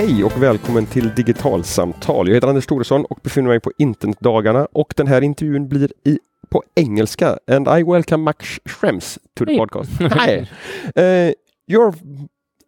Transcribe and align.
Hej 0.00 0.24
och 0.24 0.42
välkommen 0.42 0.86
till 0.86 1.14
Digitalsamtal. 1.14 2.28
Jag 2.28 2.34
heter 2.34 2.48
Anders 2.48 2.66
Thoresson 2.66 3.04
och 3.04 3.18
befinner 3.22 3.48
mig 3.48 3.60
på 3.60 3.72
Internetdagarna 3.78 4.68
och 4.72 4.94
den 4.96 5.06
här 5.06 5.22
intervjun 5.22 5.68
blir 5.68 5.92
i, 6.04 6.18
på 6.48 6.62
engelska. 6.74 7.38
And 7.46 7.68
I 7.68 7.82
welcome 7.82 8.24
Max 8.24 8.60
Schrems 8.64 9.18
to 9.34 9.44
the 9.44 9.52
Hey. 9.52 9.58
podcast. 9.58 9.90
Hi! 10.00 10.38
Uh, 10.96 11.32
you're 11.68 11.94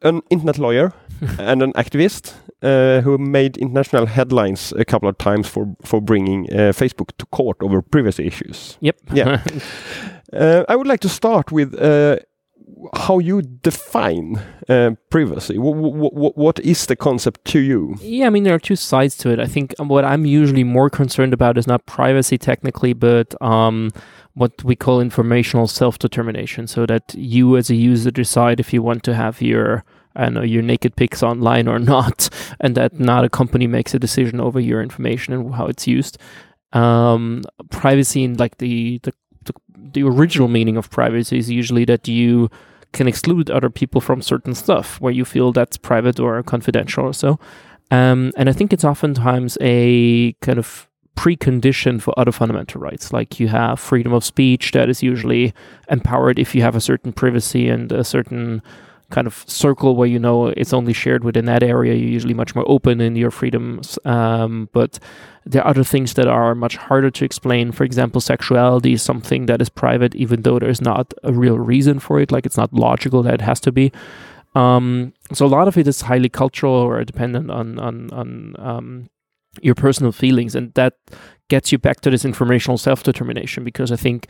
an 0.02 0.22
internet 0.30 0.58
lawyer 0.58 0.92
and 1.38 1.62
an 1.62 1.72
activist 1.72 2.36
uh, 2.62 3.00
who 3.04 3.18
made 3.18 3.60
international 3.60 4.06
headlines 4.06 4.72
a 4.72 4.84
couple 4.84 5.08
of 5.08 5.16
times 5.16 5.48
for, 5.48 5.74
for 5.84 6.00
bringing 6.00 6.50
uh, 6.50 6.72
Facebook 6.72 7.16
to 7.16 7.26
court 7.26 7.62
over 7.62 7.82
privacy 7.82 8.26
issues. 8.26 8.78
Yep. 8.80 8.96
Yeah. 9.14 9.40
I 10.68 10.76
would 10.76 10.86
like 10.86 11.00
to 11.00 11.08
start 11.08 11.52
with 11.52 11.74
how 12.94 13.18
you 13.18 13.42
define 13.42 14.40
uh, 14.68 14.92
privacy. 15.10 15.54
W- 15.54 15.74
w- 15.74 16.10
w- 16.10 16.32
what 16.34 16.58
is 16.60 16.86
the 16.86 16.96
concept 16.96 17.44
to 17.46 17.58
you? 17.60 17.96
yeah, 18.00 18.26
I 18.26 18.30
mean, 18.30 18.44
there 18.44 18.54
are 18.54 18.58
two 18.58 18.76
sides 18.76 19.16
to 19.18 19.30
it. 19.30 19.38
I 19.38 19.46
think 19.46 19.74
what 19.78 20.04
I'm 20.04 20.24
usually 20.26 20.64
more 20.64 20.90
concerned 20.90 21.32
about 21.32 21.58
is 21.58 21.66
not 21.66 21.86
privacy 21.86 22.38
technically, 22.38 22.92
but 22.92 23.34
um, 23.42 23.90
what 24.34 24.64
we 24.64 24.74
call 24.76 25.00
informational 25.00 25.66
self 25.66 25.98
determination. 25.98 26.66
So 26.66 26.86
that 26.86 27.14
you 27.14 27.56
as 27.56 27.70
a 27.70 27.74
user 27.74 28.10
decide 28.10 28.60
if 28.60 28.72
you 28.72 28.82
want 28.82 29.02
to 29.04 29.14
have 29.14 29.40
your. 29.40 29.84
I 30.14 30.28
know 30.28 30.42
your 30.42 30.60
naked 30.60 30.94
pics 30.94 31.22
online 31.22 31.66
or 31.66 31.78
not, 31.94 32.28
and 32.60 32.74
that 32.76 33.00
not 33.00 33.24
a 33.24 33.30
company 33.30 33.66
makes 33.66 33.94
a 33.94 33.98
decision 33.98 34.40
over 34.40 34.60
your 34.60 34.82
information 34.82 35.32
and 35.32 35.54
how 35.54 35.66
it's 35.66 35.86
used. 35.86 36.18
Um, 36.74 37.42
privacy 37.70 38.24
in 38.24 38.36
like 38.36 38.58
the, 38.58 38.98
the 39.04 39.12
the 39.44 39.52
the 39.74 40.02
original 40.02 40.48
meaning 40.48 40.76
of 40.76 40.90
privacy 40.90 41.38
is 41.38 41.50
usually 41.50 41.86
that 41.86 42.08
you 42.08 42.50
can 42.92 43.08
exclude 43.08 43.50
other 43.50 43.70
people 43.70 44.00
from 44.00 44.22
certain 44.22 44.54
stuff 44.54 45.00
where 45.00 45.12
you 45.12 45.24
feel 45.24 45.52
that's 45.52 45.76
private 45.76 46.20
or 46.20 46.42
confidential 46.42 47.04
or 47.04 47.14
so. 47.14 47.38
Um, 47.90 48.32
and 48.36 48.48
I 48.48 48.52
think 48.52 48.72
it's 48.72 48.84
oftentimes 48.84 49.58
a 49.60 50.32
kind 50.40 50.58
of 50.58 50.88
precondition 51.16 52.00
for 52.00 52.18
other 52.18 52.32
fundamental 52.32 52.80
rights. 52.80 53.12
Like 53.12 53.38
you 53.38 53.48
have 53.48 53.78
freedom 53.78 54.12
of 54.12 54.24
speech 54.24 54.72
that 54.72 54.88
is 54.88 55.02
usually 55.02 55.52
empowered 55.90 56.38
if 56.38 56.54
you 56.54 56.62
have 56.62 56.74
a 56.74 56.80
certain 56.80 57.12
privacy 57.12 57.68
and 57.68 57.92
a 57.92 58.04
certain 58.04 58.62
kind 59.12 59.26
of 59.26 59.44
circle 59.46 59.94
where 59.94 60.08
you 60.08 60.18
know 60.18 60.48
it's 60.48 60.72
only 60.72 60.92
shared 60.92 61.22
within 61.22 61.44
that 61.44 61.62
area. 61.62 61.94
You're 61.94 62.08
usually 62.08 62.34
much 62.34 62.54
more 62.56 62.64
open 62.66 63.00
in 63.00 63.14
your 63.14 63.30
freedoms. 63.30 63.98
Um, 64.04 64.68
but 64.72 64.98
there 65.44 65.62
are 65.62 65.68
other 65.68 65.84
things 65.84 66.14
that 66.14 66.26
are 66.26 66.54
much 66.54 66.76
harder 66.76 67.10
to 67.10 67.24
explain. 67.24 67.70
For 67.72 67.84
example, 67.84 68.20
sexuality 68.20 68.94
is 68.94 69.02
something 69.02 69.46
that 69.46 69.60
is 69.60 69.68
private, 69.68 70.14
even 70.16 70.42
though 70.42 70.58
there's 70.58 70.80
not 70.80 71.14
a 71.22 71.32
real 71.32 71.58
reason 71.58 72.00
for 72.00 72.18
it. 72.20 72.32
Like 72.32 72.46
it's 72.46 72.56
not 72.56 72.72
logical 72.72 73.22
that 73.22 73.34
it 73.34 73.40
has 73.42 73.60
to 73.60 73.72
be. 73.72 73.92
Um, 74.54 75.12
so 75.32 75.46
a 75.46 75.48
lot 75.48 75.68
of 75.68 75.78
it 75.78 75.86
is 75.86 76.02
highly 76.02 76.28
cultural 76.28 76.74
or 76.74 77.04
dependent 77.04 77.50
on 77.50 77.78
on 77.78 78.10
on 78.12 78.54
um, 78.58 79.10
your 79.60 79.74
personal 79.74 80.12
feelings, 80.12 80.54
and 80.54 80.72
that 80.74 80.94
gets 81.48 81.72
you 81.72 81.78
back 81.78 82.00
to 82.00 82.10
this 82.10 82.24
informational 82.24 82.78
self 82.78 83.02
determination. 83.02 83.64
Because 83.64 83.92
I 83.92 83.96
think, 83.96 84.28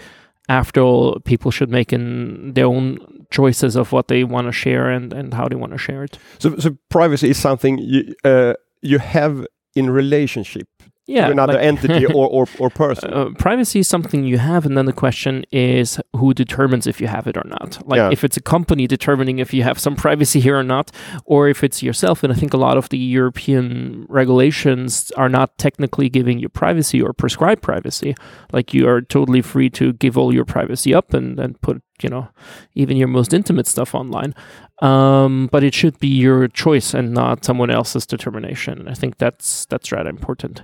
after 0.49 0.81
all, 0.81 1.21
people 1.21 1.51
should 1.51 1.71
make 1.71 1.93
in 1.93 2.53
their 2.55 2.67
own 2.67 2.99
choices 3.31 3.77
of 3.77 3.93
what 3.93 4.09
they 4.09 4.25
want 4.25 4.47
to 4.47 4.53
share 4.53 4.91
and 4.91 5.13
and 5.13 5.35
how 5.35 5.49
they 5.49 5.57
want 5.57 5.73
to 5.73 5.79
share 5.79 6.05
it. 6.05 6.19
So, 6.39 6.57
so 6.59 6.77
privacy 6.91 7.31
is 7.31 7.39
something 7.39 7.79
you 7.79 8.15
uh, 8.25 8.55
you 8.83 8.99
have 8.99 9.47
in 9.75 9.91
relationship 9.91 10.69
Yeah, 11.07 11.27
to 11.27 11.33
another 11.33 11.55
like- 11.55 11.65
entity 11.65 12.07
or, 12.19 12.27
or, 12.29 12.47
or 12.59 12.71
person. 12.71 13.13
Uh, 13.13 13.31
privacy 13.39 13.79
is 13.81 13.89
something 13.89 14.25
you 14.25 14.39
have, 14.39 14.65
and 14.67 14.77
then 14.79 14.87
the 14.87 14.93
question 14.93 15.45
is 15.51 16.01
who 16.15 16.33
determines 16.35 16.87
if 16.87 17.01
you 17.01 17.09
have 17.09 17.27
it 17.27 17.37
or 17.37 17.45
not. 17.47 17.71
Like 17.89 17.99
Yeah. 17.99 18.11
if 18.13 18.23
it's 18.25 18.37
a 18.37 18.43
company 18.43 18.87
determining 18.87 19.39
if 19.41 19.53
you 19.55 19.63
have 19.65 19.79
some 19.79 19.97
privacy 19.97 20.39
here 20.41 20.57
or 20.59 20.63
not, 20.63 20.91
or 21.25 21.49
if 21.49 21.65
it's 21.65 21.83
yourself. 21.83 22.23
And 22.23 22.33
I 22.33 22.37
think 22.37 22.55
a 22.55 22.57
lot 22.69 22.77
of 22.77 22.89
the 22.91 22.99
European 22.99 24.07
regulations 24.09 25.11
are 25.17 25.29
not 25.29 25.59
technically 25.59 26.09
giving 26.09 26.39
you 26.39 26.49
privacy 26.49 27.01
or 27.03 27.13
prescribe 27.13 27.61
privacy. 27.61 28.15
Like 28.53 28.73
you 28.75 28.89
are 28.89 29.01
totally 29.03 29.43
free 29.43 29.71
to 29.71 29.93
give 29.95 30.17
all 30.19 30.33
your 30.35 30.45
privacy 30.45 30.95
up 30.95 31.15
and, 31.15 31.39
and 31.41 31.61
put, 31.61 31.83
you 32.03 32.09
know, 32.11 32.29
even 32.75 32.97
your 32.97 33.09
most 33.09 33.33
intimate 33.35 33.67
stuff 33.67 33.95
online. 33.95 34.35
Um, 34.83 35.49
but 35.53 35.63
it 35.63 35.75
should 35.75 35.99
be 36.01 36.09
your 36.09 36.49
choice 36.49 36.93
and 36.99 37.13
not 37.15 37.45
someone 37.45 37.71
else's 37.71 38.07
determination. 38.07 38.89
I 38.89 38.95
think 38.95 39.17
that's 39.19 39.67
that's 39.67 39.93
rather 39.93 40.11
important. 40.11 40.63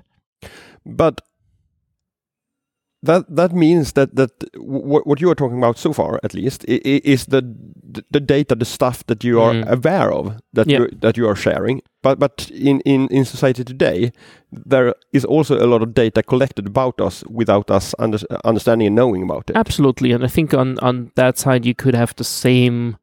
but 0.84 1.21
that 3.03 3.25
that 3.37 3.53
means 3.53 3.93
that 3.93 4.17
that 4.17 4.31
what 4.56 5.06
what 5.06 5.21
you 5.21 5.31
are 5.31 5.34
talking 5.37 5.59
about 5.59 5.79
so 5.79 5.93
far, 5.93 6.19
at 6.25 6.34
least, 6.34 6.65
is 6.67 7.27
the 7.27 7.43
the 8.11 8.21
data, 8.21 8.56
the 8.56 8.65
stuff 8.65 9.05
that 9.06 9.23
you 9.25 9.41
are 9.41 9.55
Mm. 9.55 9.69
aware 9.69 10.12
of 10.12 10.33
that 10.53 10.67
Yeah. 10.67 10.79
you 10.81 10.89
that 11.00 11.17
you 11.17 11.29
are 11.29 11.37
sharing. 11.37 11.81
But 12.03 12.19
but 12.19 12.50
in, 12.50 12.81
in 12.85 13.06
in 13.11 13.25
society 13.25 13.62
today, 13.65 14.11
there 14.67 14.95
is 15.12 15.25
also 15.25 15.55
a 15.55 15.67
lot 15.67 15.83
of 15.83 15.95
data 15.95 16.23
collected 16.23 16.67
about 16.67 17.00
us 17.00 17.25
without 17.31 17.71
us 17.71 17.95
under, 17.99 18.19
understanding 18.45 18.87
and 18.89 18.97
knowing 18.97 19.23
about 19.23 19.50
it. 19.50 19.56
Absolutely, 19.56 20.12
and 20.15 20.25
I 20.25 20.29
think 20.29 20.53
on 20.55 20.77
on 20.83 21.11
that 21.15 21.39
side 21.39 21.65
you 21.69 21.75
could 21.75 21.95
have 21.95 22.15
the 22.17 22.25
same 22.25 22.97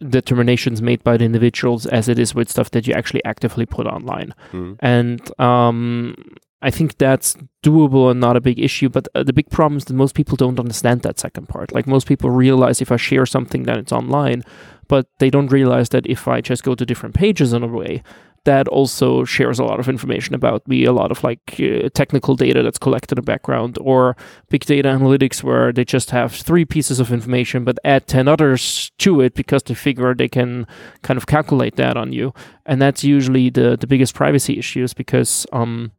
determinations 0.00 0.82
made 0.82 1.02
by 1.04 1.16
the 1.16 1.24
individuals 1.24 1.86
as 1.86 2.08
it 2.08 2.18
is 2.18 2.34
with 2.34 2.50
stuff 2.50 2.70
that 2.72 2.86
you 2.86 2.94
actually 2.94 3.24
actively 3.24 3.66
put 3.66 3.86
online. 3.86 4.34
Mm. 4.52 4.76
And 4.80 5.40
um, 5.40 6.16
I 6.62 6.70
think 6.70 6.98
that's 6.98 7.36
doable 7.62 8.10
and 8.10 8.20
not 8.20 8.36
a 8.36 8.40
big 8.40 8.58
issue. 8.58 8.88
But 8.88 9.06
uh, 9.14 9.22
the 9.22 9.32
big 9.32 9.50
problem 9.50 9.78
is 9.78 9.84
that 9.84 9.94
most 9.94 10.14
people 10.14 10.36
don't 10.36 10.58
understand 10.58 11.02
that 11.02 11.20
second 11.20 11.48
part. 11.48 11.72
Like 11.72 11.86
most 11.86 12.06
people 12.06 12.30
realize 12.30 12.80
if 12.80 12.90
I 12.90 12.96
share 12.96 13.26
something, 13.26 13.64
then 13.64 13.78
it's 13.78 13.92
online, 13.92 14.42
but 14.88 15.06
they 15.18 15.30
don't 15.30 15.52
realize 15.52 15.90
that 15.90 16.06
if 16.06 16.26
I 16.26 16.40
just 16.40 16.64
go 16.64 16.74
to 16.74 16.86
different 16.86 17.14
pages 17.14 17.52
in 17.52 17.62
a 17.62 17.68
way, 17.68 18.02
that 18.44 18.68
also 18.68 19.24
shares 19.24 19.58
a 19.58 19.64
lot 19.64 19.80
of 19.80 19.88
information 19.88 20.34
about 20.34 20.66
me, 20.68 20.84
a 20.84 20.92
lot 20.92 21.10
of 21.10 21.24
like 21.24 21.58
uh, 21.58 21.88
technical 21.94 22.36
data 22.36 22.62
that's 22.62 22.78
collected 22.78 23.18
in 23.18 23.22
the 23.22 23.26
background, 23.26 23.78
or 23.80 24.16
big 24.50 24.64
data 24.64 24.88
analytics 24.88 25.42
where 25.42 25.72
they 25.72 25.84
just 25.84 26.10
have 26.10 26.32
three 26.32 26.64
pieces 26.64 27.00
of 27.00 27.12
information 27.12 27.64
but 27.64 27.78
add 27.84 28.06
10 28.06 28.28
others 28.28 28.92
to 28.98 29.20
it 29.20 29.34
because 29.34 29.62
they 29.64 29.74
figure 29.74 30.14
they 30.14 30.28
can 30.28 30.66
kind 31.02 31.16
of 31.16 31.26
calculate 31.26 31.76
that 31.76 31.96
on 31.96 32.12
you. 32.12 32.32
And 32.66 32.80
that's 32.80 33.02
usually 33.02 33.50
the, 33.50 33.76
the 33.76 33.86
biggest 33.86 34.14
privacy 34.14 34.58
issues 34.58 34.94
because 34.94 35.46
um, 35.52 35.92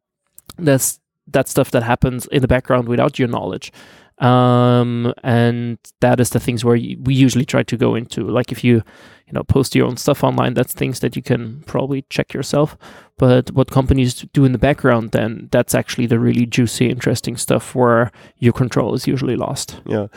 that's 0.57 0.99
that 1.27 1.47
stuff 1.47 1.71
that 1.71 1.83
happens 1.83 2.27
in 2.27 2.41
the 2.41 2.47
background 2.47 2.87
without 2.87 3.17
your 3.17 3.27
knowledge. 3.27 3.71
Um, 4.19 5.13
and 5.23 5.77
that 5.99 6.19
is 6.19 6.29
the 6.29 6.39
things 6.39 6.63
where 6.63 6.77
we 6.77 7.13
usually 7.13 7.45
try 7.45 7.63
to 7.63 7.77
go 7.77 7.95
into. 7.95 8.27
Like 8.27 8.51
if 8.51 8.63
you, 8.63 8.83
you 9.27 9.33
know, 9.33 9.43
post 9.43 9.75
your 9.75 9.87
own 9.87 9.97
stuff 9.97 10.23
online, 10.23 10.53
that's 10.53 10.73
things 10.73 10.99
that 10.99 11.15
you 11.15 11.21
can 11.21 11.63
probably 11.65 12.03
check 12.09 12.33
yourself. 12.33 12.77
But 13.17 13.51
what 13.51 13.71
companies 13.71 14.25
do 14.33 14.43
in 14.45 14.51
the 14.51 14.57
background, 14.57 15.11
then 15.11 15.47
that's 15.51 15.73
actually 15.73 16.05
the 16.07 16.19
really 16.19 16.45
juicy, 16.45 16.89
interesting 16.89 17.37
stuff 17.37 17.73
where 17.73 18.11
your 18.39 18.51
control 18.53 18.93
is 18.93 19.07
usually 19.07 19.37
lost. 19.37 19.79
Yeah. 19.85 20.07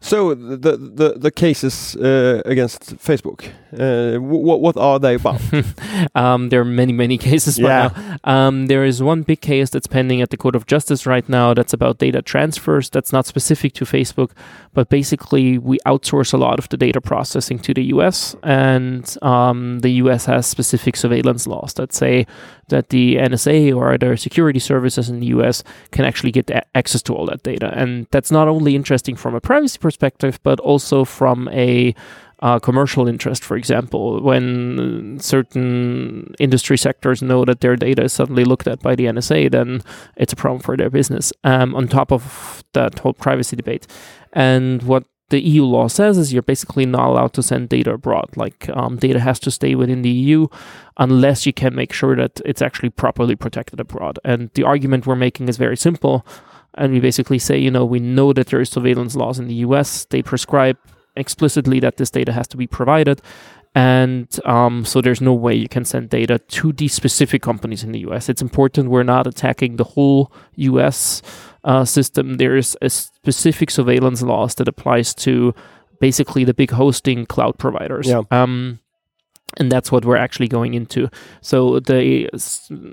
So 0.00 0.34
the 0.34 0.76
the 0.76 1.14
the 1.18 1.30
cases 1.32 1.96
uh, 1.96 2.42
against 2.44 2.96
Facebook, 2.98 3.48
uh, 3.72 4.20
what 4.20 4.60
what 4.60 4.76
are 4.76 5.00
they 5.00 5.14
about? 5.14 5.40
um, 6.14 6.50
there 6.50 6.60
are 6.60 6.64
many, 6.64 6.92
many 6.92 7.18
cases 7.18 7.58
Yeah. 7.58 7.66
right 7.88 7.96
now. 7.96 8.16
Um, 8.46 8.66
there 8.66 8.84
is 8.84 9.02
one 9.02 9.22
big 9.22 9.40
case 9.40 9.70
that's 9.70 9.88
pending 9.88 10.22
at 10.22 10.30
the 10.30 10.36
Court 10.36 10.54
of 10.54 10.66
Justice 10.66 11.06
right 11.06 11.28
now 11.28 11.54
that's 11.54 11.72
about 11.72 11.98
data 11.98 12.22
transfers. 12.22 12.90
That's 12.90 13.12
not 13.12 13.26
specific 13.26 13.72
to 13.74 13.84
Facebook, 13.84 14.30
but 14.74 14.88
basically 14.88 15.58
we 15.58 15.78
outsource 15.86 16.32
a 16.32 16.36
lot 16.36 16.58
of 16.60 16.68
the 16.68 16.76
data 16.76 17.00
processing 17.00 17.58
to 17.60 17.74
the 17.74 17.84
US, 17.96 18.36
and 18.46 19.18
um, 19.22 19.80
the 19.80 19.90
US 20.02 20.26
has 20.26 20.46
specific 20.46 20.94
surveillance 20.94 21.48
laws 21.48 21.74
that 21.74 21.92
say 21.92 22.28
that 22.68 22.90
the 22.90 23.16
NSA 23.16 23.74
or 23.74 23.92
other 23.92 24.16
security 24.16 24.60
services 24.60 25.08
in 25.08 25.18
the 25.18 25.26
US 25.38 25.64
can 25.90 26.04
actually 26.04 26.30
get 26.30 26.48
access 26.76 27.02
to 27.02 27.12
all 27.12 27.26
that 27.26 27.42
data. 27.42 27.72
And 27.74 28.06
that's 28.12 28.30
not 28.30 28.46
only 28.46 28.76
interesting 28.76 29.16
from 29.16 29.34
a 29.34 29.40
privacy 29.40 29.78
perspective, 29.78 30.38
but 30.44 30.60
also 30.60 31.04
from 31.04 31.48
a 31.48 31.92
uh, 32.38 32.60
commercial 32.60 33.08
interest, 33.08 33.42
for 33.42 33.56
example, 33.56 34.22
when 34.22 35.18
certain 35.20 36.32
industry 36.38 36.78
sectors 36.78 37.22
know 37.22 37.44
that 37.44 37.62
their 37.62 37.74
data 37.74 38.04
is 38.04 38.12
suddenly 38.12 38.44
looked 38.44 38.68
at 38.68 38.80
by 38.80 38.94
the 38.94 39.06
NSA, 39.06 39.50
then 39.50 39.80
it's 40.16 40.32
a 40.32 40.36
problem 40.36 40.60
for 40.60 40.76
their 40.76 40.90
business. 40.90 41.32
Um, 41.42 41.74
on 41.74 41.88
top 41.88 42.12
of 42.12 42.62
that 42.74 43.00
whole 43.00 43.14
privacy 43.14 43.56
debate, 43.56 43.88
and 44.34 44.84
what 44.84 45.04
the 45.28 45.40
EU 45.40 45.64
law 45.64 45.88
says 45.88 46.18
is 46.18 46.32
you're 46.32 46.42
basically 46.42 46.86
not 46.86 47.08
allowed 47.08 47.32
to 47.32 47.42
send 47.42 47.68
data 47.68 47.92
abroad. 47.92 48.30
Like 48.36 48.68
um, 48.70 48.96
data 48.96 49.18
has 49.18 49.40
to 49.40 49.50
stay 49.50 49.74
within 49.74 50.02
the 50.02 50.10
EU 50.10 50.46
unless 50.98 51.46
you 51.46 51.52
can 51.52 51.74
make 51.74 51.92
sure 51.92 52.14
that 52.16 52.40
it's 52.44 52.62
actually 52.62 52.90
properly 52.90 53.34
protected 53.34 53.80
abroad. 53.80 54.18
And 54.24 54.50
the 54.54 54.62
argument 54.62 55.06
we're 55.06 55.16
making 55.16 55.48
is 55.48 55.56
very 55.56 55.76
simple. 55.76 56.24
And 56.74 56.92
we 56.92 57.00
basically 57.00 57.38
say, 57.38 57.58
you 57.58 57.70
know, 57.70 57.84
we 57.84 57.98
know 57.98 58.32
that 58.32 58.48
there 58.48 58.60
is 58.60 58.70
surveillance 58.70 59.16
laws 59.16 59.38
in 59.38 59.48
the 59.48 59.54
US. 59.66 60.04
They 60.04 60.22
prescribe 60.22 60.78
explicitly 61.16 61.80
that 61.80 61.96
this 61.96 62.10
data 62.10 62.32
has 62.32 62.46
to 62.48 62.56
be 62.56 62.66
provided. 62.66 63.20
And 63.76 64.26
um, 64.46 64.86
so 64.86 65.02
there's 65.02 65.20
no 65.20 65.34
way 65.34 65.54
you 65.54 65.68
can 65.68 65.84
send 65.84 66.08
data 66.08 66.38
to 66.38 66.72
these 66.72 66.94
specific 66.94 67.42
companies 67.42 67.84
in 67.84 67.92
the 67.92 67.98
US. 68.08 68.30
It's 68.30 68.40
important 68.40 68.88
we're 68.88 69.02
not 69.02 69.26
attacking 69.26 69.76
the 69.76 69.84
whole 69.84 70.32
US 70.54 71.20
uh, 71.62 71.84
system. 71.84 72.38
There 72.38 72.56
is 72.56 72.74
a 72.80 72.88
specific 72.88 73.70
surveillance 73.70 74.22
laws 74.22 74.54
that 74.54 74.66
applies 74.66 75.12
to 75.16 75.54
basically 76.00 76.42
the 76.42 76.54
big 76.54 76.70
hosting 76.70 77.26
cloud 77.26 77.58
providers. 77.58 78.08
Yeah. 78.08 78.22
Um, 78.30 78.80
and 79.58 79.70
that's 79.70 79.90
what 79.90 80.04
we're 80.04 80.16
actually 80.16 80.48
going 80.48 80.74
into. 80.74 81.08
So 81.40 81.80
the 81.80 82.28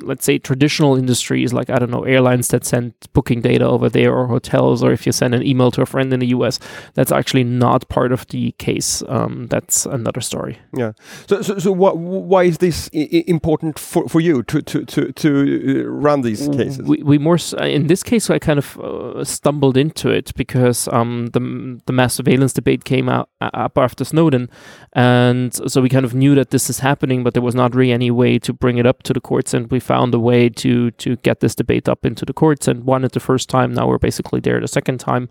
let's 0.01 0.23
say 0.25 0.38
traditional 0.38 0.95
industries 0.95 1.53
like 1.53 1.69
I 1.69 1.79
don't 1.79 1.91
know 1.91 2.03
airlines 2.03 2.47
that 2.50 2.65
send 2.65 2.94
booking 3.13 3.41
data 3.41 3.65
over 3.65 3.89
there 3.89 4.13
or 4.13 4.27
hotels 4.27 4.83
or 4.83 4.91
if 4.91 5.05
you 5.05 5.11
send 5.11 5.33
an 5.35 5.45
email 5.45 5.71
to 5.71 5.81
a 5.81 5.85
friend 5.85 6.13
in 6.13 6.19
the 6.19 6.27
US, 6.27 6.59
that's 6.94 7.11
actually 7.11 7.44
not 7.44 7.88
part 7.89 8.11
of 8.11 8.27
the 8.27 8.51
case. 8.53 9.03
Um, 9.07 9.47
that's 9.47 9.85
another 9.85 10.21
story. 10.21 10.59
Yeah. 10.73 10.94
So 11.27 11.41
so, 11.41 11.59
so 11.59 11.71
what, 11.71 11.97
why 11.97 12.44
is 12.44 12.59
this 12.59 12.88
important 12.89 13.79
for, 13.79 14.07
for 14.07 14.21
you 14.21 14.44
to 14.44 14.61
to 14.61 14.85
to 14.85 15.11
to 15.11 15.83
uh, 15.85 15.89
run 15.89 16.21
these 16.21 16.47
cases? 16.47 16.81
We, 16.81 17.03
we 17.03 17.17
more 17.17 17.39
in 17.59 17.88
this 17.88 18.03
case 18.03 18.29
I 18.29 18.39
kind 18.39 18.59
of 18.59 18.79
uh, 18.79 19.23
stumbled 19.23 19.75
into 19.75 20.09
it 20.09 20.33
because 20.35 20.88
um, 20.89 21.27
the 21.33 21.81
the 21.85 21.94
mass 21.94 22.13
surveillance 22.13 22.53
debate 22.53 22.85
came 22.85 23.09
out 23.09 23.29
up 23.53 23.77
after 23.77 24.03
Snowden, 24.03 24.49
and 24.93 25.53
so 25.53 25.81
we 25.81 25.89
kind 25.89 26.05
of 26.05 26.13
knew 26.13 26.35
that 26.35 26.49
this 26.51 26.69
is 26.69 26.79
happening, 26.79 27.23
but 27.23 27.33
there 27.33 27.43
was 27.43 27.55
not 27.55 27.75
really 27.75 27.91
any 27.91 28.11
way 28.11 28.39
to 28.39 28.53
bring 28.53 28.77
it 28.77 28.85
up 28.85 29.03
to 29.03 29.13
the 29.13 29.21
courts, 29.21 29.53
and 29.53 29.69
we 29.71 29.79
found 29.79 30.13
a 30.13 30.19
way 30.19 30.49
to 30.49 30.91
to 30.91 31.15
get 31.17 31.39
this 31.39 31.55
debate 31.55 31.89
up 31.89 32.05
into 32.05 32.25
the 32.25 32.33
courts, 32.33 32.67
and 32.67 32.85
won 32.85 33.03
it 33.03 33.11
the 33.11 33.19
first 33.19 33.49
time. 33.49 33.73
Now 33.73 33.87
we're 33.87 33.97
basically 33.97 34.39
there 34.39 34.59
the 34.59 34.67
second 34.67 34.99
time, 34.99 35.29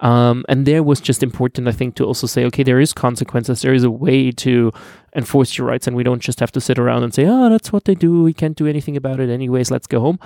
um, 0.00 0.44
and 0.48 0.66
there 0.66 0.82
was 0.82 1.00
just 1.00 1.22
important, 1.22 1.68
I 1.68 1.72
think, 1.72 1.94
to 1.96 2.04
also 2.04 2.26
say, 2.26 2.44
okay, 2.46 2.62
there 2.62 2.80
is 2.80 2.92
consequences. 2.92 3.62
There 3.62 3.74
is 3.74 3.84
a 3.84 3.90
way 3.90 4.30
to 4.32 4.72
enforce 5.16 5.58
your 5.58 5.66
rights, 5.66 5.86
and 5.86 5.96
we 5.96 6.02
don't 6.02 6.22
just 6.22 6.40
have 6.40 6.52
to 6.52 6.60
sit 6.60 6.78
around 6.78 7.02
and 7.02 7.12
say, 7.12 7.26
oh, 7.26 7.48
that's 7.48 7.72
what 7.72 7.84
they 7.84 7.94
do. 7.94 8.22
We 8.22 8.32
can't 8.32 8.56
do 8.56 8.66
anything 8.66 8.96
about 8.96 9.20
it, 9.20 9.28
anyways. 9.30 9.70
Let's 9.70 9.86
go 9.86 10.00
home. 10.00 10.18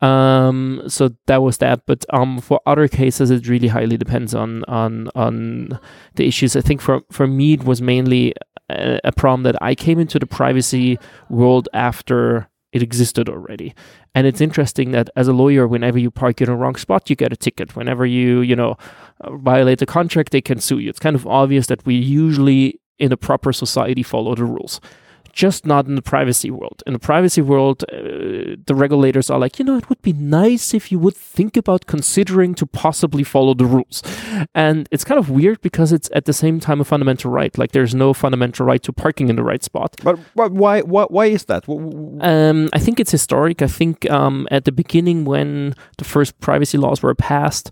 Um, 0.00 0.82
so 0.88 1.10
that 1.26 1.42
was 1.42 1.58
that. 1.58 1.82
But 1.86 2.04
um, 2.10 2.40
for 2.40 2.60
other 2.66 2.88
cases, 2.88 3.30
it 3.30 3.48
really 3.48 3.68
highly 3.68 3.96
depends 3.96 4.34
on 4.34 4.64
on 4.64 5.08
on 5.14 5.78
the 6.14 6.26
issues. 6.26 6.56
I 6.56 6.60
think 6.60 6.80
for 6.80 7.02
for 7.10 7.26
me, 7.26 7.54
it 7.54 7.64
was 7.64 7.82
mainly 7.82 8.34
a, 8.70 9.00
a 9.04 9.12
problem 9.12 9.42
that 9.42 9.60
I 9.62 9.74
came 9.74 9.98
into 9.98 10.18
the 10.18 10.26
privacy 10.26 10.98
world 11.28 11.68
after 11.72 12.48
it 12.72 12.82
existed 12.82 13.28
already. 13.28 13.74
And 14.14 14.26
it's 14.26 14.40
interesting 14.40 14.92
that 14.92 15.10
as 15.16 15.28
a 15.28 15.32
lawyer, 15.32 15.66
whenever 15.66 15.98
you 15.98 16.10
park 16.10 16.40
in 16.40 16.48
a 16.48 16.56
wrong 16.56 16.76
spot, 16.76 17.10
you 17.10 17.16
get 17.16 17.32
a 17.32 17.36
ticket. 17.36 17.74
Whenever 17.74 18.06
you, 18.06 18.40
you 18.42 18.54
know, 18.54 18.76
violate 19.28 19.82
a 19.82 19.86
contract, 19.86 20.30
they 20.30 20.40
can 20.40 20.60
sue 20.60 20.78
you. 20.78 20.88
It's 20.88 21.00
kind 21.00 21.16
of 21.16 21.26
obvious 21.26 21.66
that 21.66 21.84
we 21.84 21.94
usually 21.96 22.80
in 23.00 23.12
a 23.12 23.16
proper 23.16 23.52
society 23.52 24.02
follow 24.02 24.34
the 24.34 24.44
rules 24.44 24.80
just 25.32 25.66
not 25.66 25.86
in 25.86 25.94
the 25.94 26.02
privacy 26.02 26.50
world. 26.50 26.82
In 26.86 26.92
the 26.92 26.98
privacy 26.98 27.40
world, 27.40 27.84
uh, 27.84 28.56
the 28.66 28.74
regulators 28.74 29.30
are 29.30 29.38
like, 29.38 29.58
you 29.58 29.64
know, 29.64 29.76
it 29.76 29.88
would 29.88 30.02
be 30.02 30.12
nice 30.12 30.74
if 30.74 30.90
you 30.90 30.98
would 30.98 31.16
think 31.16 31.56
about 31.56 31.86
considering 31.86 32.54
to 32.54 32.66
possibly 32.66 33.24
follow 33.24 33.54
the 33.54 33.64
rules. 33.64 34.02
And 34.54 34.88
it's 34.90 35.04
kind 35.04 35.18
of 35.18 35.30
weird 35.30 35.60
because 35.60 35.92
it's 35.92 36.10
at 36.14 36.24
the 36.24 36.32
same 36.32 36.60
time 36.60 36.80
a 36.80 36.84
fundamental 36.84 37.30
right. 37.30 37.56
Like 37.56 37.72
there's 37.72 37.94
no 37.94 38.12
fundamental 38.12 38.66
right 38.66 38.82
to 38.82 38.92
parking 38.92 39.28
in 39.28 39.36
the 39.36 39.42
right 39.44 39.62
spot. 39.62 39.96
But, 40.02 40.18
but 40.34 40.52
why, 40.52 40.82
why 40.82 41.04
why 41.04 41.26
is 41.26 41.44
that? 41.46 41.68
Um, 41.68 42.68
I 42.72 42.78
think 42.78 43.00
it's 43.00 43.10
historic. 43.10 43.62
I 43.62 43.66
think 43.66 44.10
um, 44.10 44.48
at 44.50 44.64
the 44.64 44.72
beginning 44.72 45.24
when 45.24 45.74
the 45.98 46.04
first 46.04 46.38
privacy 46.40 46.78
laws 46.78 47.02
were 47.02 47.14
passed, 47.14 47.70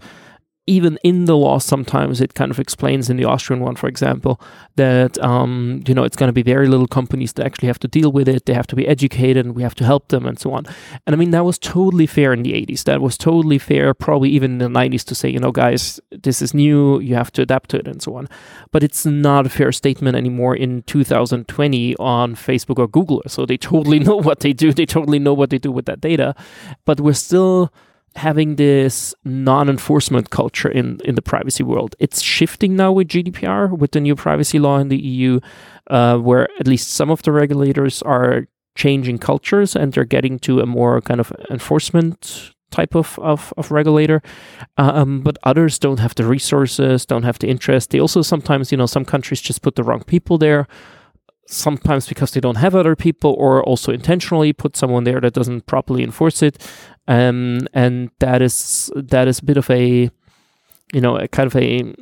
even 0.69 0.99
in 1.03 1.25
the 1.25 1.37
law, 1.37 1.59
sometimes 1.59 2.21
it 2.21 2.35
kind 2.35 2.51
of 2.51 2.61
explains 2.61 3.09
in 3.09 3.17
the 3.17 3.25
Austrian 3.25 3.63
one, 3.63 3.75
for 3.75 3.89
example, 3.89 4.39
that 4.77 5.19
um, 5.25 5.83
you 5.89 5.95
know 5.95 6.05
it's 6.05 6.17
going 6.17 6.29
to 6.29 6.33
be 6.33 6.43
very 6.43 6.69
little 6.69 6.87
companies 6.87 7.33
that 7.33 7.47
actually 7.47 7.69
have 7.69 7.79
to 7.81 7.89
deal 7.89 8.13
with 8.13 8.29
it. 8.29 8.45
They 8.45 8.53
have 8.53 8.67
to 8.69 8.77
be 8.77 8.87
educated, 8.87 9.47
and 9.47 9.57
we 9.57 9.63
have 9.63 9.75
to 9.77 9.85
help 9.85 10.09
them, 10.09 10.27
and 10.27 10.39
so 10.39 10.53
on. 10.53 10.67
And 11.07 11.15
I 11.15 11.17
mean 11.17 11.31
that 11.31 11.45
was 11.45 11.59
totally 11.59 12.07
fair 12.07 12.33
in 12.35 12.43
the 12.43 12.53
80s. 12.53 12.85
That 12.85 13.01
was 13.01 13.17
totally 13.17 13.59
fair, 13.59 13.95
probably 13.95 14.29
even 14.31 14.61
in 14.61 14.73
the 14.73 14.81
90s, 14.81 15.05
to 15.05 15.15
say, 15.15 15.31
you 15.31 15.41
know, 15.41 15.53
guys, 15.53 15.99
this 16.11 16.43
is 16.43 16.53
new. 16.53 17.01
You 17.01 17.15
have 17.15 17.33
to 17.33 17.43
adapt 17.43 17.71
to 17.71 17.79
it, 17.79 17.89
and 17.89 18.03
so 18.03 18.15
on. 18.15 18.29
But 18.71 18.83
it's 18.83 19.07
not 19.07 19.47
a 19.47 19.49
fair 19.49 19.73
statement 19.73 20.17
anymore 20.17 20.55
in 20.55 20.83
2020 20.83 21.97
on 21.97 22.35
Facebook 22.35 22.79
or 22.79 22.89
Google. 22.89 23.23
So 23.27 23.47
they 23.47 23.57
totally 23.57 23.99
know 24.09 24.17
what 24.17 24.41
they 24.41 24.53
do. 24.53 24.73
They 24.73 24.87
totally 24.87 25.19
know 25.19 25.33
what 25.33 25.49
they 25.49 25.59
do 25.59 25.73
with 25.73 25.87
that 25.87 26.03
data. 26.03 26.35
But 26.85 27.01
we're 27.01 27.15
still 27.15 27.73
having 28.19 28.57
this 28.57 29.15
non-enforcement 29.25 30.31
culture 30.31 30.69
in 30.69 31.01
in 31.05 31.15
the 31.15 31.23
privacy 31.23 31.63
world. 31.63 31.97
It's 31.99 32.21
shifting 32.21 32.77
now 32.77 32.93
with 32.93 33.09
GDPR, 33.09 33.77
with 33.77 33.93
the 33.93 34.01
new 34.01 34.15
privacy 34.15 34.59
law 34.59 34.79
in 34.79 34.89
the 34.89 34.99
EU, 34.99 35.41
uh, 35.89 36.19
where 36.19 36.49
at 36.61 36.67
least 36.67 36.91
some 36.91 37.11
of 37.11 37.23
the 37.23 37.33
regulators 37.33 38.03
are 38.03 38.47
changing 38.75 39.19
cultures 39.19 39.75
and 39.75 39.93
they're 39.93 40.05
getting 40.05 40.39
to 40.39 40.61
a 40.61 40.67
more 40.67 41.01
kind 41.01 41.21
of 41.21 41.33
enforcement 41.51 42.53
type 42.71 42.95
of, 42.95 43.19
of, 43.19 43.53
of 43.57 43.71
regulator. 43.71 44.23
Um, 44.77 45.23
but 45.23 45.37
others 45.43 45.79
don't 45.79 46.01
have 46.01 46.15
the 46.15 46.25
resources, 46.25 47.07
don't 47.07 47.25
have 47.25 47.39
the 47.39 47.49
interest. 47.49 47.91
They 47.91 48.01
also 48.01 48.23
sometimes, 48.23 48.71
you 48.71 48.79
know, 48.79 48.87
some 48.87 49.05
countries 49.05 49.41
just 49.41 49.63
put 49.63 49.75
the 49.75 49.83
wrong 49.83 50.05
people 50.05 50.39
there 50.39 50.67
sometimes 51.49 52.07
because 52.07 52.33
they 52.33 52.41
don't 52.41 52.57
have 52.57 52.75
other 52.75 52.95
people 52.95 53.35
or 53.39 53.63
also 53.65 53.91
intentionally 53.91 54.53
put 54.53 54.77
someone 54.77 55.05
there 55.05 55.21
that 55.21 55.33
doesn't 55.33 55.65
properly 55.65 56.03
enforce 56.03 56.43
it 56.43 56.59
um, 57.09 57.67
and 57.73 58.11
that 58.21 58.41
is 58.43 58.93
that 58.95 59.27
is 59.27 59.41
a 59.41 59.45
bit 59.45 59.57
of 59.57 59.69
a 59.71 60.11
you 60.93 61.01
know 61.01 61.17
a 61.17 61.27
kind 61.27 61.47
of 61.47 61.57
a 61.57 61.95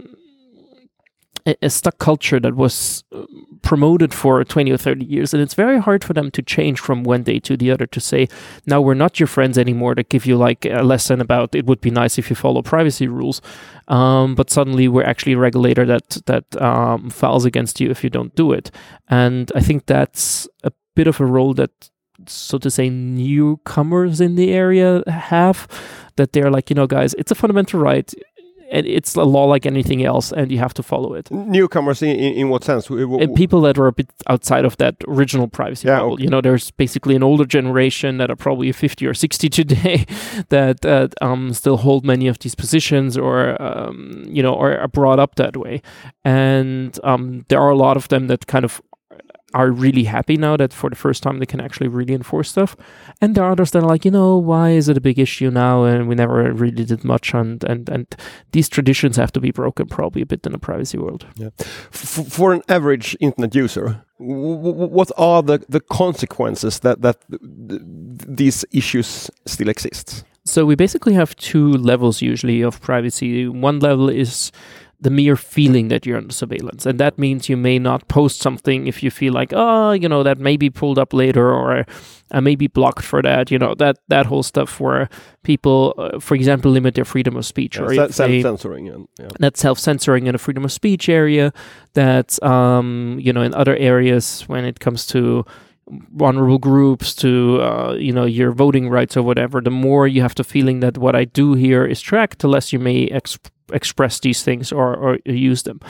a 1.63 1.71
stuck 1.71 1.99
culture 1.99 2.41
that 2.41 2.57
was 2.57 3.05
uh, 3.13 3.25
promoted 3.63 4.13
for 4.13 4.43
20 4.43 4.73
or 4.73 4.77
30 4.77 5.05
years. 5.05 5.33
And 5.33 5.41
it's 5.41 5.55
very 5.55 5.79
hard 5.79 6.03
for 6.03 6.13
them 6.13 6.31
to 6.33 6.43
change 6.43 6.81
from 6.81 7.05
one 7.05 7.23
day 7.23 7.39
to 7.39 7.57
the 7.57 7.71
other 7.71 7.87
to 7.87 8.01
say 8.01 8.27
now 8.67 8.81
we're 8.81 8.95
not 8.95 9.21
your 9.21 9.29
friends 9.29 9.57
anymore 9.57 9.95
to 9.95 10.03
give 10.03 10.27
you 10.27 10.37
like 10.37 10.65
a 10.65 10.83
lesson 10.83 11.21
about 11.21 11.55
it 11.55 11.67
would 11.67 11.81
be 11.81 11.91
nice 11.91 12.19
if 12.19 12.31
you 12.31 12.35
follow 12.37 12.63
privacy 12.63 13.07
rules. 13.07 13.41
Um, 13.87 14.35
but 14.35 14.51
suddenly 14.51 14.89
we're 14.89 15.05
actually 15.05 15.35
a 15.35 15.39
regulator 15.39 15.87
that 15.87 16.19
that 16.27 16.61
um, 16.61 17.11
files 17.11 17.45
against 17.45 17.81
you 17.81 17.91
if 17.91 18.03
you 18.03 18.11
don't 18.11 18.35
do 18.35 18.53
it. 18.53 18.73
And 19.09 19.53
i 19.55 19.61
think 19.61 19.87
that's 19.87 20.49
a 20.65 20.73
bit 20.97 21.07
of 21.07 21.21
a 21.21 21.27
role 21.27 21.55
that 21.55 21.91
so 22.27 22.59
to 22.59 22.71
say 22.71 22.89
newcomers 22.89 24.21
in 24.21 24.35
the 24.37 24.53
area 24.53 25.03
have 25.07 25.69
that 26.17 26.33
they're 26.33 26.51
like 26.51 26.71
you 26.71 26.77
know 26.77 26.87
guys 26.87 27.15
it's 27.15 27.31
a 27.31 27.35
fundamental 27.35 27.81
right 27.81 28.15
and 28.71 28.87
it's 28.87 29.15
a 29.15 29.23
law 29.23 29.45
like 29.45 29.67
anything 29.67 30.05
else, 30.05 30.33
and 30.33 30.51
you 30.51 30.59
have 30.59 30.75
to 30.75 30.83
follow 30.83 31.15
it. 31.15 31.31
Newcomers 31.31 32.03
in, 32.03 32.11
in, 32.11 32.33
in 32.35 32.49
what 32.49 32.65
sense? 32.65 32.89
And 32.91 33.35
people 33.35 33.61
that 33.63 33.79
are 33.79 33.87
a 33.87 33.93
bit 33.93 34.11
outside 34.29 34.65
of 34.65 34.77
that 34.79 34.97
original 35.07 35.49
privacy 35.49 35.89
yeah, 35.89 36.01
Okay. 36.01 36.25
You 36.25 36.31
know, 36.31 36.41
there's 36.41 36.71
basically 36.73 37.15
an 37.17 37.23
older 37.23 37.45
generation 37.45 38.19
that 38.19 38.31
are 38.31 38.37
probably 38.37 38.73
50 38.73 39.07
or 39.07 39.15
60 39.15 39.49
today 39.51 40.07
that 40.49 40.85
uh, 40.85 41.09
um, 41.21 41.53
still 41.53 41.77
hold 41.79 42.05
many 42.05 42.27
of 42.29 42.39
these 42.41 42.55
positions 42.55 43.17
or, 43.17 43.61
um, 43.63 44.25
you 44.29 44.43
know, 44.43 44.57
are, 44.57 44.79
are, 44.79 44.89
brought 44.89 45.19
up 45.19 45.37
that 45.37 45.57
way. 45.57 45.83
And 46.25 46.99
um, 47.05 47.45
there 47.49 47.61
are 47.61 47.71
a 47.71 47.77
lot 47.77 47.97
of 47.97 48.09
them 48.09 48.29
that 48.29 48.47
kind 48.47 48.65
of 48.65 48.81
are 49.55 49.71
really 49.71 50.05
happy 50.05 50.37
now 50.37 50.57
that 50.57 50.73
for 50.73 50.91
the 50.91 50.97
first 50.97 51.23
time 51.23 51.39
they 51.39 51.47
can 51.47 51.61
actually 51.61 51.89
really 51.89 52.15
enforce 52.15 52.51
stuff. 52.51 52.77
And 53.21 53.35
there 53.35 53.45
are 53.45 53.53
others 53.53 53.71
that 53.71 53.83
are 53.83 53.87
like, 53.87 54.05
you 54.05 54.11
know, 54.11 54.37
why 54.37 54.71
is 54.71 54.89
it 54.89 54.97
a 54.97 55.01
big 55.01 55.19
issue 55.19 55.51
now? 55.51 55.85
And 55.85 56.09
we 56.09 56.15
never 56.15 56.53
really 56.53 56.85
did 56.85 57.05
much. 57.05 57.33
And 57.33 57.63
and 57.65 57.89
and 57.89 58.07
these 58.53 58.69
traditions 58.69 59.17
have 59.17 59.33
to 59.33 59.41
be 59.41 59.53
broken 59.53 59.87
probably 59.87 60.23
a 60.23 60.27
bit 60.27 60.47
in 60.47 60.53
the 60.53 60.59
privacy 60.59 60.99
world. 60.99 61.27
Yeah. 61.37 61.51
F 61.59 62.27
for 62.29 62.53
an 62.53 62.63
average 62.69 63.17
internet 63.21 63.55
user, 63.55 64.05
what 64.19 65.13
are 65.17 65.43
the, 65.43 65.65
the 65.69 65.81
consequences 65.81 66.81
that 66.81 67.03
that 67.03 67.19
th 67.31 67.81
these 68.37 68.65
issues 68.73 69.31
still 69.47 69.69
exist? 69.69 70.25
So 70.45 70.65
we 70.65 70.77
basically 70.77 71.15
have 71.15 71.35
two 71.35 71.73
levels 71.77 72.23
usually 72.23 72.63
of 72.63 72.81
privacy. 72.81 73.49
One 73.49 73.81
level 73.81 74.09
is 74.09 74.53
the 74.99 75.11
mere 75.11 75.37
feeling 75.37 75.89
that 75.89 76.07
you're 76.07 76.17
under 76.17 76.33
surveillance. 76.33 76.87
And 76.87 76.99
that 76.99 77.19
means 77.19 77.49
you 77.49 77.57
may 77.57 77.79
not 77.79 78.09
post 78.09 78.41
something 78.41 78.87
if 78.87 79.03
you 79.03 79.11
feel 79.11 79.33
like, 79.33 79.53
oh, 79.55 79.93
you 79.93 80.09
know, 80.09 80.23
that 80.23 80.39
may 80.39 80.57
be 80.57 80.71
pulled 80.71 80.99
up 80.99 81.13
later 81.13 81.53
or 81.53 81.85
I 82.31 82.41
may 82.41 82.57
be 82.57 82.67
blocked 82.67 83.05
for 83.05 83.21
that. 83.21 83.51
You 83.51 83.59
know, 83.59 83.75
that, 83.75 83.99
that 84.09 84.27
whole 84.27 84.43
stuff 84.43 84.81
where 84.81 85.09
people, 85.43 85.95
uh, 85.99 86.19
for 86.19 86.35
example, 86.35 86.71
limit 86.71 86.95
their 86.95 87.05
freedom 87.05 87.37
of 87.37 87.45
speech. 87.45 87.77
Yeah, 87.77 87.83
or 87.83 87.95
self 88.11 88.31
censoring. 88.43 89.07
Yeah. 89.19 89.29
That's 89.39 89.61
self 89.61 89.79
censoring 89.79 90.27
in 90.27 90.35
a 90.35 90.39
freedom 90.39 90.65
of 90.65 90.73
speech 90.73 91.09
area. 91.11 91.53
That's, 91.93 92.43
um, 92.43 93.19
you 93.21 93.33
know, 93.33 93.43
in 93.43 93.53
other 93.55 93.77
areas 93.77 94.43
when 94.47 94.65
it 94.65 94.81
comes 94.81 95.07
to 95.09 95.45
vulnerable 95.89 96.59
groups 96.59 97.15
to 97.15 97.61
uh, 97.63 97.95
you 97.95 98.13
know 98.13 98.25
your 98.25 98.51
voting 98.51 98.89
rights 98.89 99.17
or 99.17 99.23
whatever 99.23 99.61
the 99.61 99.71
more 99.71 100.09
you 100.09 100.21
have 100.21 100.35
the 100.35 100.43
feeling 100.43 100.81
that 100.81 100.99
what 100.99 101.15
i 101.15 101.25
do 101.25 101.55
here 101.55 101.85
is 101.87 102.01
tracked 102.01 102.41
the 102.41 102.49
less 102.49 102.73
you 102.73 102.79
may 102.81 103.09
exp- 103.09 103.51
express 103.73 104.21
these 104.21 104.43
things 104.43 104.73
or, 104.73 104.95
or 104.97 105.19
use 105.25 105.63
them. 105.63 105.81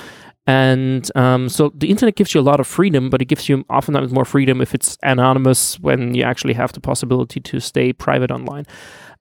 And 0.47 1.11
um, 1.17 1.49
so 1.49 1.73
the 1.75 1.91
internet 1.91 2.15
gives 2.15 2.33
you 2.33 2.41
a 2.41 2.43
lot 2.43 2.61
of 2.61 2.67
freedom, 2.67 3.11
but 3.11 3.21
it 3.21 3.25
gives 3.25 3.49
you 3.49 3.65
oftentimes 3.69 4.13
more 4.13 4.25
freedom 4.25 4.61
if 4.61 4.75
it's 4.75 4.97
anonymous 5.03 5.79
when 5.81 6.15
you 6.15 6.23
actually 6.23 6.55
have 6.55 6.73
the 6.73 6.81
possibility 6.81 7.41
to 7.41 7.59
stay 7.59 7.93
private 7.93 8.31
online. 8.31 8.65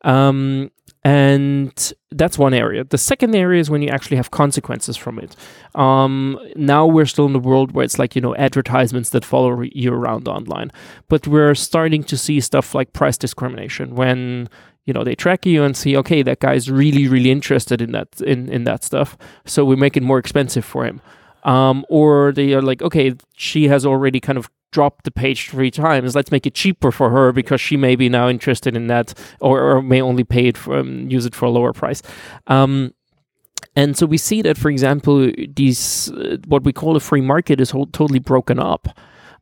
Um, 0.03 0.69
and 1.03 1.93
that's 2.11 2.37
one 2.37 2.53
area. 2.53 2.83
The 2.83 2.97
second 2.97 3.35
area 3.35 3.59
is 3.59 3.69
when 3.69 3.81
you 3.81 3.89
actually 3.89 4.17
have 4.17 4.31
consequences 4.31 4.97
from 4.97 5.19
it. 5.19 5.35
Um, 5.73 6.39
now 6.55 6.85
we're 6.85 7.05
still 7.05 7.25
in 7.25 7.33
the 7.33 7.39
world 7.39 7.73
where 7.73 7.85
it's 7.85 7.99
like, 7.99 8.15
you 8.15 8.21
know, 8.21 8.35
advertisements 8.35 9.09
that 9.11 9.25
follow 9.25 9.61
you 9.61 9.93
around 9.93 10.27
online. 10.27 10.71
But 11.07 11.27
we're 11.27 11.55
starting 11.55 12.03
to 12.05 12.17
see 12.17 12.39
stuff 12.39 12.73
like 12.73 12.93
price 12.93 13.17
discrimination 13.17 13.95
when 13.95 14.49
you 14.85 14.93
know 14.93 15.03
they 15.03 15.15
track 15.15 15.45
you 15.45 15.63
and 15.63 15.75
see 15.75 15.97
okay 15.97 16.21
that 16.21 16.39
guy's 16.39 16.69
really 16.69 17.07
really 17.07 17.31
interested 17.31 17.81
in 17.81 17.91
that 17.91 18.21
in 18.21 18.49
in 18.49 18.63
that 18.63 18.83
stuff 18.83 19.17
so 19.45 19.65
we 19.65 19.75
make 19.75 19.97
it 19.97 20.03
more 20.03 20.19
expensive 20.19 20.65
for 20.65 20.85
him 20.85 21.01
um, 21.43 21.85
or 21.89 22.31
they 22.31 22.53
are 22.53 22.61
like 22.61 22.81
okay 22.81 23.13
she 23.35 23.67
has 23.67 23.85
already 23.85 24.19
kind 24.19 24.37
of 24.37 24.49
dropped 24.75 25.05
the 25.05 25.11
page 25.11 25.49
three 25.49 25.71
times. 25.71 26.15
Let's 26.15 26.31
make 26.31 26.45
it 26.45 26.53
cheaper 26.53 26.91
for 26.91 27.09
her 27.09 27.31
because 27.31 27.61
she 27.61 27.77
may 27.77 27.95
be 27.95 28.09
now 28.09 28.27
interested 28.27 28.75
in 28.75 28.87
that, 28.87 29.13
or, 29.39 29.61
or 29.61 29.81
may 29.81 30.01
only 30.01 30.25
pay 30.25 30.47
it 30.47 30.57
for 30.57 30.77
um, 30.79 31.09
use 31.09 31.25
it 31.25 31.33
for 31.33 31.45
a 31.45 31.49
lower 31.49 31.71
price. 31.71 32.01
Um, 32.47 32.93
and 33.77 33.97
so 33.97 34.05
we 34.05 34.17
see 34.17 34.41
that, 34.41 34.57
for 34.57 34.69
example, 34.69 35.31
these 35.55 36.11
uh, 36.11 36.37
what 36.47 36.63
we 36.63 36.73
call 36.73 36.97
a 36.97 36.99
free 36.99 37.21
market 37.21 37.61
is 37.61 37.71
totally 37.71 38.19
broken 38.19 38.59
up. 38.59 38.89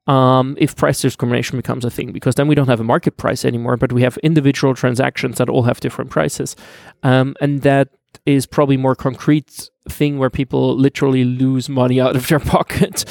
Um, 0.06 0.56
if 0.60 0.76
price 0.76 1.02
discrimination 1.02 1.58
becomes 1.58 1.86
a 1.86 1.90
thing, 1.90 2.12
because 2.12 2.36
then 2.36 2.48
we 2.48 2.56
don't 2.56 2.68
have 2.68 2.82
a 2.82 2.84
market 2.84 3.16
price 3.16 3.46
anymore, 3.46 3.78
but 3.78 3.94
we 3.94 4.02
have 4.02 4.18
individual 4.18 4.74
transactions 4.76 5.38
that 5.38 5.50
all 5.50 5.64
have 5.64 5.80
different 5.80 6.12
prices, 6.12 6.58
um, 7.04 7.36
and 7.40 7.62
that 7.62 7.88
is 8.26 8.46
probably 8.46 8.78
more 8.78 8.96
concrete 8.96 9.70
thing 9.90 10.18
where 10.18 10.30
people 10.30 10.76
literally 10.76 11.26
lose 11.26 11.68
money 11.68 12.00
out 12.00 12.16
of 12.16 12.28
their 12.28 12.40
pocket 12.56 13.06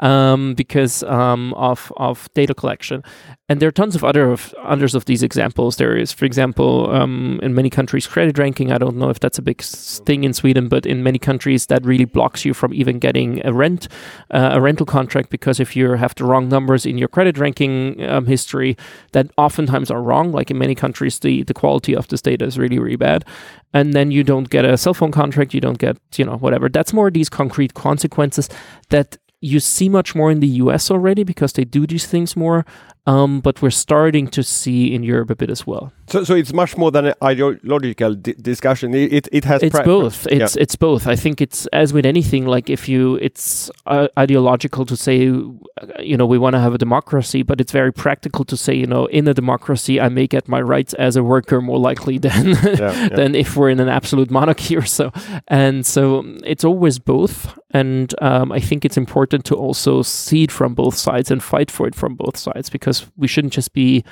um, 0.00 0.54
because 0.54 1.02
um, 1.04 1.54
of 1.54 1.92
of 1.96 2.28
data 2.34 2.54
collection. 2.54 3.02
And 3.50 3.60
there 3.60 3.68
are 3.68 3.72
tons 3.72 3.96
of 3.96 4.04
other 4.04 4.30
of 4.30 4.54
others 4.62 4.94
of 4.94 5.06
these 5.06 5.22
examples. 5.22 5.76
There 5.76 5.96
is, 5.96 6.12
for 6.12 6.26
example, 6.26 6.90
um, 6.90 7.40
in 7.42 7.54
many 7.54 7.70
countries, 7.70 8.06
credit 8.06 8.36
ranking. 8.36 8.70
I 8.70 8.78
don't 8.78 8.96
know 8.96 9.08
if 9.08 9.20
that's 9.20 9.38
a 9.38 9.42
big 9.42 9.62
thing 9.62 10.24
in 10.24 10.34
Sweden, 10.34 10.68
but 10.68 10.84
in 10.84 11.02
many 11.02 11.18
countries, 11.18 11.66
that 11.66 11.84
really 11.84 12.04
blocks 12.04 12.44
you 12.44 12.52
from 12.52 12.74
even 12.74 12.98
getting 12.98 13.44
a 13.46 13.52
rent, 13.52 13.88
uh, 14.30 14.50
a 14.52 14.60
rental 14.60 14.84
contract, 14.84 15.30
because 15.30 15.60
if 15.60 15.74
you 15.74 15.92
have 15.92 16.14
the 16.14 16.24
wrong 16.24 16.50
numbers 16.50 16.84
in 16.84 16.98
your 16.98 17.08
credit 17.08 17.38
ranking 17.38 18.04
um, 18.06 18.26
history, 18.26 18.76
that 19.12 19.30
oftentimes 19.38 19.90
are 19.90 20.02
wrong. 20.02 20.30
Like 20.30 20.50
in 20.50 20.58
many 20.58 20.74
countries, 20.74 21.18
the 21.20 21.42
the 21.44 21.54
quality 21.54 21.96
of 21.96 22.08
this 22.08 22.20
data 22.20 22.44
is 22.44 22.58
really 22.58 22.78
really 22.78 22.96
bad, 22.96 23.24
and 23.72 23.94
then 23.94 24.10
you 24.10 24.24
don't 24.24 24.50
get 24.50 24.66
a 24.66 24.76
cell 24.76 24.94
phone 24.94 25.12
contract, 25.12 25.54
you 25.54 25.60
don't 25.60 25.78
get 25.78 25.96
you 26.18 26.24
know 26.24 26.36
whatever. 26.36 26.68
That's 26.68 26.92
more 26.92 27.10
these 27.10 27.28
concrete 27.28 27.74
consequences 27.74 28.48
that 28.90 29.16
you 29.40 29.60
see 29.60 29.88
much 29.88 30.14
more 30.14 30.30
in 30.30 30.40
the 30.40 30.48
US 30.64 30.90
already 30.90 31.22
because 31.24 31.52
they 31.52 31.64
do 31.64 31.86
these 31.86 32.06
things 32.06 32.36
more. 32.36 32.66
Um, 33.08 33.40
but 33.40 33.62
we're 33.62 33.70
starting 33.70 34.28
to 34.28 34.42
see 34.42 34.94
in 34.94 35.02
Europe 35.02 35.30
a 35.30 35.34
bit 35.34 35.48
as 35.48 35.66
well. 35.66 35.90
So, 36.08 36.24
so 36.24 36.34
it's 36.34 36.52
much 36.52 36.76
more 36.76 36.90
than 36.90 37.06
an 37.06 37.14
ideological 37.22 38.14
di 38.14 38.34
discussion. 38.34 38.94
It, 38.94 39.12
it, 39.12 39.28
it 39.32 39.44
has. 39.44 39.62
It's 39.62 39.80
both. 39.80 40.26
It's 40.26 40.56
yeah. 40.56 40.62
it's 40.62 40.76
both. 40.76 41.06
I 41.06 41.16
think 41.16 41.40
it's 41.40 41.66
as 41.68 41.94
with 41.94 42.04
anything. 42.04 42.44
Like 42.44 42.68
if 42.68 42.86
you, 42.86 43.16
it's 43.16 43.70
uh, 43.86 44.08
ideological 44.18 44.84
to 44.84 44.94
say, 44.94 45.16
you 45.20 46.16
know, 46.18 46.26
we 46.26 46.36
want 46.36 46.52
to 46.54 46.60
have 46.60 46.74
a 46.74 46.78
democracy, 46.78 47.42
but 47.42 47.62
it's 47.62 47.72
very 47.72 47.92
practical 47.92 48.44
to 48.44 48.58
say, 48.58 48.74
you 48.74 48.86
know, 48.86 49.06
in 49.06 49.26
a 49.26 49.32
democracy, 49.32 49.98
I 49.98 50.10
may 50.10 50.26
get 50.26 50.46
my 50.46 50.60
rights 50.60 50.92
as 50.94 51.16
a 51.16 51.22
worker 51.22 51.62
more 51.62 51.78
likely 51.78 52.18
than 52.26 52.48
yeah, 52.48 52.76
yeah. 52.76 53.08
than 53.08 53.34
if 53.34 53.56
we're 53.56 53.70
in 53.70 53.80
an 53.80 53.88
absolute 53.88 54.30
monarchy 54.30 54.76
or 54.76 54.84
so. 54.84 55.12
And 55.48 55.86
so 55.86 56.24
it's 56.44 56.64
always 56.64 56.98
both. 56.98 57.58
And 57.70 58.14
um, 58.22 58.50
I 58.50 58.60
think 58.60 58.84
it's 58.84 58.96
important 58.96 59.44
to 59.46 59.54
also 59.54 60.02
see 60.02 60.44
it 60.44 60.52
from 60.52 60.74
both 60.74 60.96
sides 60.96 61.30
and 61.30 61.42
fight 61.42 61.70
for 61.70 61.86
it 61.86 61.94
from 61.94 62.14
both 62.14 62.36
sides 62.36 62.70
because 62.70 62.97
we 63.16 63.26
shouldn't 63.26 63.52
just 63.52 63.72
be, 63.72 64.04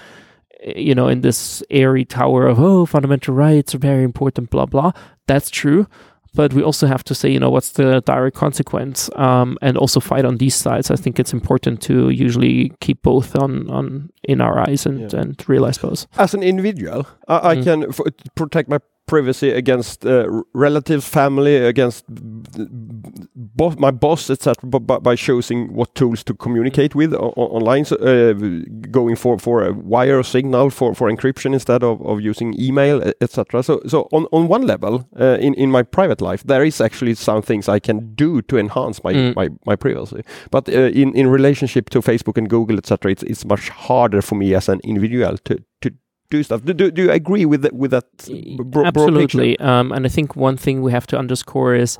you 0.76 0.94
know, 0.94 1.08
in 1.08 1.20
this 1.20 1.62
airy 1.70 2.04
tower 2.04 2.46
of, 2.46 2.58
oh, 2.58 2.86
fundamental 2.86 3.34
rights 3.34 3.74
are 3.74 3.78
very 3.78 4.04
important, 4.04 4.50
blah, 4.50 4.66
blah. 4.66 4.92
That's 5.26 5.50
true. 5.50 5.86
But 6.34 6.52
we 6.52 6.62
also 6.62 6.86
have 6.86 7.02
to 7.04 7.14
say, 7.14 7.30
you 7.30 7.40
know, 7.40 7.48
what's 7.48 7.70
the 7.72 8.02
direct 8.04 8.36
consequence 8.36 9.08
um, 9.16 9.56
and 9.62 9.78
also 9.78 10.00
fight 10.00 10.26
on 10.26 10.36
these 10.36 10.54
sides. 10.54 10.90
I 10.90 10.96
think 10.96 11.18
it's 11.18 11.32
important 11.32 11.80
to 11.82 12.10
usually 12.10 12.72
keep 12.80 13.02
both 13.02 13.34
on, 13.36 13.70
on 13.70 14.10
in 14.22 14.42
our 14.42 14.58
eyes 14.58 14.84
and, 14.84 15.12
yeah. 15.12 15.20
and 15.20 15.42
realize 15.48 15.78
both. 15.78 16.06
As 16.18 16.34
an 16.34 16.42
individual, 16.42 17.06
I, 17.26 17.50
I 17.50 17.56
mm. 17.56 17.64
can 17.64 17.84
f- 17.88 18.00
protect 18.34 18.68
my 18.68 18.80
privacy 19.06 19.50
against 19.50 20.04
uh, 20.04 20.26
relatives, 20.52 21.08
family, 21.08 21.56
against 21.56 22.04
bo 22.08 23.70
my 23.78 23.90
boss, 23.90 24.30
etc. 24.30 24.68
By, 24.68 25.16
choosing 25.16 25.72
what 25.72 25.94
tools 25.94 26.22
to 26.24 26.34
communicate 26.34 26.94
with 26.94 27.14
online, 27.14 27.84
so, 27.84 27.96
uh, 27.96 28.34
going 28.90 29.16
for 29.16 29.38
for 29.38 29.64
a 29.64 29.72
wire 29.72 30.22
signal 30.22 30.70
for 30.70 30.94
for 30.94 31.10
encryption 31.10 31.52
instead 31.54 31.82
of, 31.82 32.00
of 32.02 32.20
using 32.20 32.54
email, 32.60 33.02
etc. 33.20 33.62
So 33.62 33.80
so 33.86 34.08
on 34.12 34.26
on 34.32 34.48
one 34.48 34.66
level, 34.66 35.08
uh, 35.18 35.38
in 35.40 35.54
in 35.54 35.70
my 35.70 35.82
private 35.82 36.20
life, 36.20 36.42
there 36.44 36.64
is 36.64 36.80
actually 36.80 37.14
some 37.14 37.42
things 37.42 37.68
I 37.68 37.78
can 37.78 38.14
do 38.14 38.42
to 38.42 38.58
enhance 38.58 39.02
my 39.04 39.12
mm. 39.12 39.36
my, 39.36 39.48
my 39.64 39.76
privacy. 39.76 40.22
But 40.50 40.68
uh, 40.68 40.90
in 40.92 41.14
in 41.14 41.28
relationship 41.28 41.90
to 41.90 42.00
Facebook 42.00 42.38
and 42.38 42.48
Google, 42.48 42.78
etc., 42.78 43.12
it's 43.12 43.22
it's 43.22 43.44
much 43.44 43.68
harder 43.68 44.22
for 44.22 44.36
me 44.36 44.54
as 44.54 44.68
an 44.68 44.80
individual 44.84 45.36
to 45.44 45.56
to 45.80 45.90
do 46.30 46.42
stuff. 46.42 46.64
Do, 46.64 46.72
do, 46.72 46.90
do 46.90 47.02
you 47.04 47.10
agree 47.10 47.44
with 47.44 47.62
that? 47.62 47.74
With 47.74 47.90
that 47.90 48.06
bro- 48.56 48.84
absolutely. 48.84 49.58
Um, 49.58 49.92
and 49.92 50.06
I 50.06 50.08
think 50.08 50.36
one 50.36 50.56
thing 50.56 50.82
we 50.82 50.92
have 50.92 51.06
to 51.08 51.18
underscore 51.18 51.74
is 51.74 51.98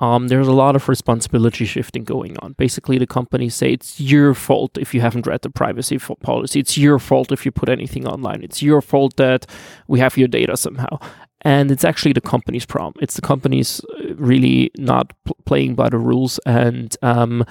um, 0.00 0.28
there's 0.28 0.46
a 0.46 0.52
lot 0.52 0.76
of 0.76 0.88
responsibility 0.88 1.64
shifting 1.64 2.04
going 2.04 2.36
on. 2.38 2.52
Basically, 2.52 2.98
the 2.98 3.06
companies 3.06 3.54
say 3.54 3.72
it's 3.72 4.00
your 4.00 4.32
fault 4.34 4.78
if 4.78 4.94
you 4.94 5.00
haven't 5.00 5.26
read 5.26 5.42
the 5.42 5.50
privacy 5.50 5.98
policy. 5.98 6.60
It's 6.60 6.78
your 6.78 6.98
fault 6.98 7.32
if 7.32 7.44
you 7.44 7.50
put 7.50 7.68
anything 7.68 8.06
online. 8.06 8.42
It's 8.42 8.62
your 8.62 8.80
fault 8.80 9.16
that 9.16 9.46
we 9.88 9.98
have 9.98 10.16
your 10.16 10.28
data 10.28 10.56
somehow. 10.56 10.98
And 11.42 11.70
it's 11.70 11.84
actually 11.84 12.12
the 12.12 12.20
company's 12.20 12.66
problem. 12.66 12.94
It's 13.00 13.14
the 13.14 13.22
companies 13.22 13.80
uh, 13.80 14.14
really 14.16 14.70
not 14.76 15.12
pl- 15.24 15.36
playing 15.44 15.76
by 15.76 15.88
the 15.88 15.98
rules 15.98 16.40
and 16.46 16.96
um, 17.02 17.44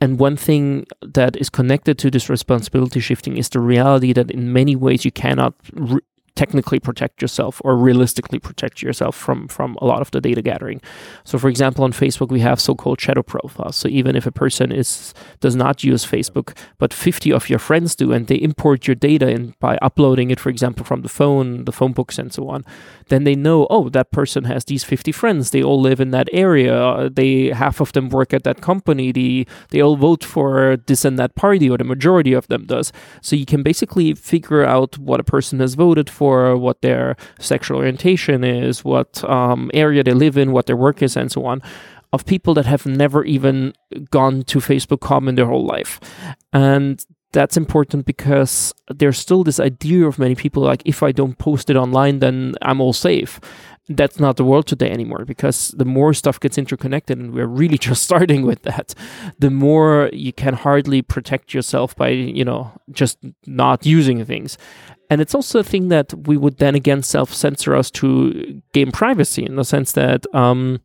and 0.00 0.18
one 0.18 0.36
thing 0.36 0.86
that 1.02 1.36
is 1.36 1.50
connected 1.50 1.98
to 1.98 2.10
this 2.10 2.30
responsibility 2.30 3.00
shifting 3.00 3.36
is 3.36 3.48
the 3.50 3.60
reality 3.60 4.12
that 4.12 4.30
in 4.30 4.52
many 4.52 4.74
ways 4.74 5.04
you 5.04 5.10
cannot 5.10 5.54
re- 5.72 6.00
technically 6.36 6.80
protect 6.80 7.20
yourself 7.22 7.60
or 7.64 7.76
realistically 7.76 8.38
protect 8.38 8.82
yourself 8.82 9.16
from 9.16 9.48
from 9.48 9.76
a 9.80 9.84
lot 9.84 10.00
of 10.00 10.10
the 10.10 10.20
data 10.20 10.42
gathering. 10.42 10.80
So 11.24 11.38
for 11.38 11.48
example 11.48 11.84
on 11.84 11.92
Facebook 11.92 12.30
we 12.30 12.40
have 12.40 12.60
so-called 12.60 13.00
shadow 13.00 13.22
profiles. 13.22 13.76
So 13.76 13.88
even 13.88 14.16
if 14.16 14.26
a 14.26 14.32
person 14.32 14.72
is 14.72 15.14
does 15.40 15.56
not 15.56 15.84
use 15.84 16.04
Facebook 16.04 16.56
but 16.78 16.92
50 16.92 17.32
of 17.32 17.50
your 17.50 17.58
friends 17.58 17.94
do 17.94 18.12
and 18.12 18.26
they 18.26 18.36
import 18.36 18.86
your 18.86 18.94
data 18.94 19.28
in 19.28 19.54
by 19.60 19.76
uploading 19.82 20.30
it 20.30 20.40
for 20.40 20.50
example 20.50 20.84
from 20.84 21.02
the 21.02 21.08
phone, 21.08 21.64
the 21.64 21.72
phone 21.72 21.92
books 21.92 22.18
and 22.18 22.32
so 22.32 22.48
on, 22.48 22.64
then 23.08 23.24
they 23.24 23.34
know 23.34 23.66
oh 23.70 23.88
that 23.88 24.10
person 24.10 24.44
has 24.44 24.64
these 24.64 24.84
50 24.84 25.12
friends. 25.12 25.50
They 25.50 25.62
all 25.62 25.80
live 25.80 26.00
in 26.00 26.10
that 26.10 26.28
area. 26.32 27.10
They 27.12 27.48
half 27.48 27.80
of 27.80 27.92
them 27.92 28.08
work 28.08 28.32
at 28.32 28.44
that 28.44 28.60
company. 28.60 29.12
The 29.12 29.46
they 29.70 29.80
all 29.80 29.96
vote 29.96 30.24
for 30.24 30.76
this 30.86 31.04
and 31.04 31.18
that 31.18 31.34
party 31.34 31.68
or 31.68 31.78
the 31.78 31.84
majority 31.84 32.32
of 32.32 32.46
them 32.48 32.66
does. 32.66 32.92
So 33.20 33.36
you 33.36 33.46
can 33.46 33.62
basically 33.62 34.14
figure 34.14 34.64
out 34.64 34.98
what 34.98 35.20
a 35.20 35.24
person 35.24 35.60
has 35.60 35.74
voted 35.74 36.08
for 36.08 36.19
for 36.20 36.54
what 36.54 36.82
their 36.82 37.16
sexual 37.38 37.78
orientation 37.78 38.44
is, 38.44 38.84
what 38.84 39.24
um, 39.24 39.70
area 39.72 40.04
they 40.04 40.12
live 40.12 40.36
in, 40.36 40.52
what 40.52 40.66
their 40.66 40.76
work 40.76 41.00
is, 41.00 41.16
and 41.16 41.32
so 41.32 41.46
on, 41.46 41.62
of 42.12 42.26
people 42.26 42.52
that 42.52 42.66
have 42.66 42.84
never 42.84 43.24
even 43.24 43.72
gone 44.10 44.42
to 44.42 44.58
Facebook.com 44.58 45.28
in 45.30 45.36
their 45.36 45.46
whole 45.46 45.64
life. 45.64 45.98
And 46.52 47.02
that's 47.32 47.56
important 47.56 48.04
because 48.04 48.74
there's 48.94 49.16
still 49.16 49.44
this 49.44 49.58
idea 49.58 50.06
of 50.06 50.18
many 50.18 50.34
people 50.34 50.62
like, 50.62 50.82
if 50.84 51.02
I 51.02 51.10
don't 51.10 51.38
post 51.38 51.70
it 51.70 51.76
online, 51.76 52.18
then 52.18 52.54
I'm 52.60 52.82
all 52.82 52.92
safe 52.92 53.40
that's 53.90 54.20
not 54.20 54.36
the 54.36 54.44
world 54.44 54.66
today 54.66 54.90
anymore 54.90 55.24
because 55.24 55.74
the 55.76 55.84
more 55.84 56.14
stuff 56.14 56.38
gets 56.38 56.56
interconnected 56.56 57.18
and 57.18 57.34
we're 57.34 57.46
really 57.46 57.78
just 57.88 58.02
starting 58.02 58.46
with 58.46 58.62
that 58.62 58.94
the 59.38 59.50
more 59.50 60.08
you 60.12 60.32
can 60.32 60.54
hardly 60.54 61.02
protect 61.02 61.52
yourself 61.52 61.96
by 61.96 62.08
you 62.08 62.44
know 62.44 62.70
just 62.92 63.18
not 63.46 63.84
using 63.84 64.24
things 64.24 64.56
and 65.10 65.20
it's 65.20 65.34
also 65.34 65.58
a 65.58 65.64
thing 65.64 65.88
that 65.88 66.14
we 66.26 66.36
would 66.36 66.58
then 66.58 66.74
again 66.74 67.02
self 67.02 67.34
censor 67.34 67.74
us 67.74 67.90
to 67.90 68.62
gain 68.72 68.92
privacy 68.92 69.44
in 69.44 69.56
the 69.56 69.64
sense 69.64 69.92
that 69.92 70.24
um, 70.34 70.80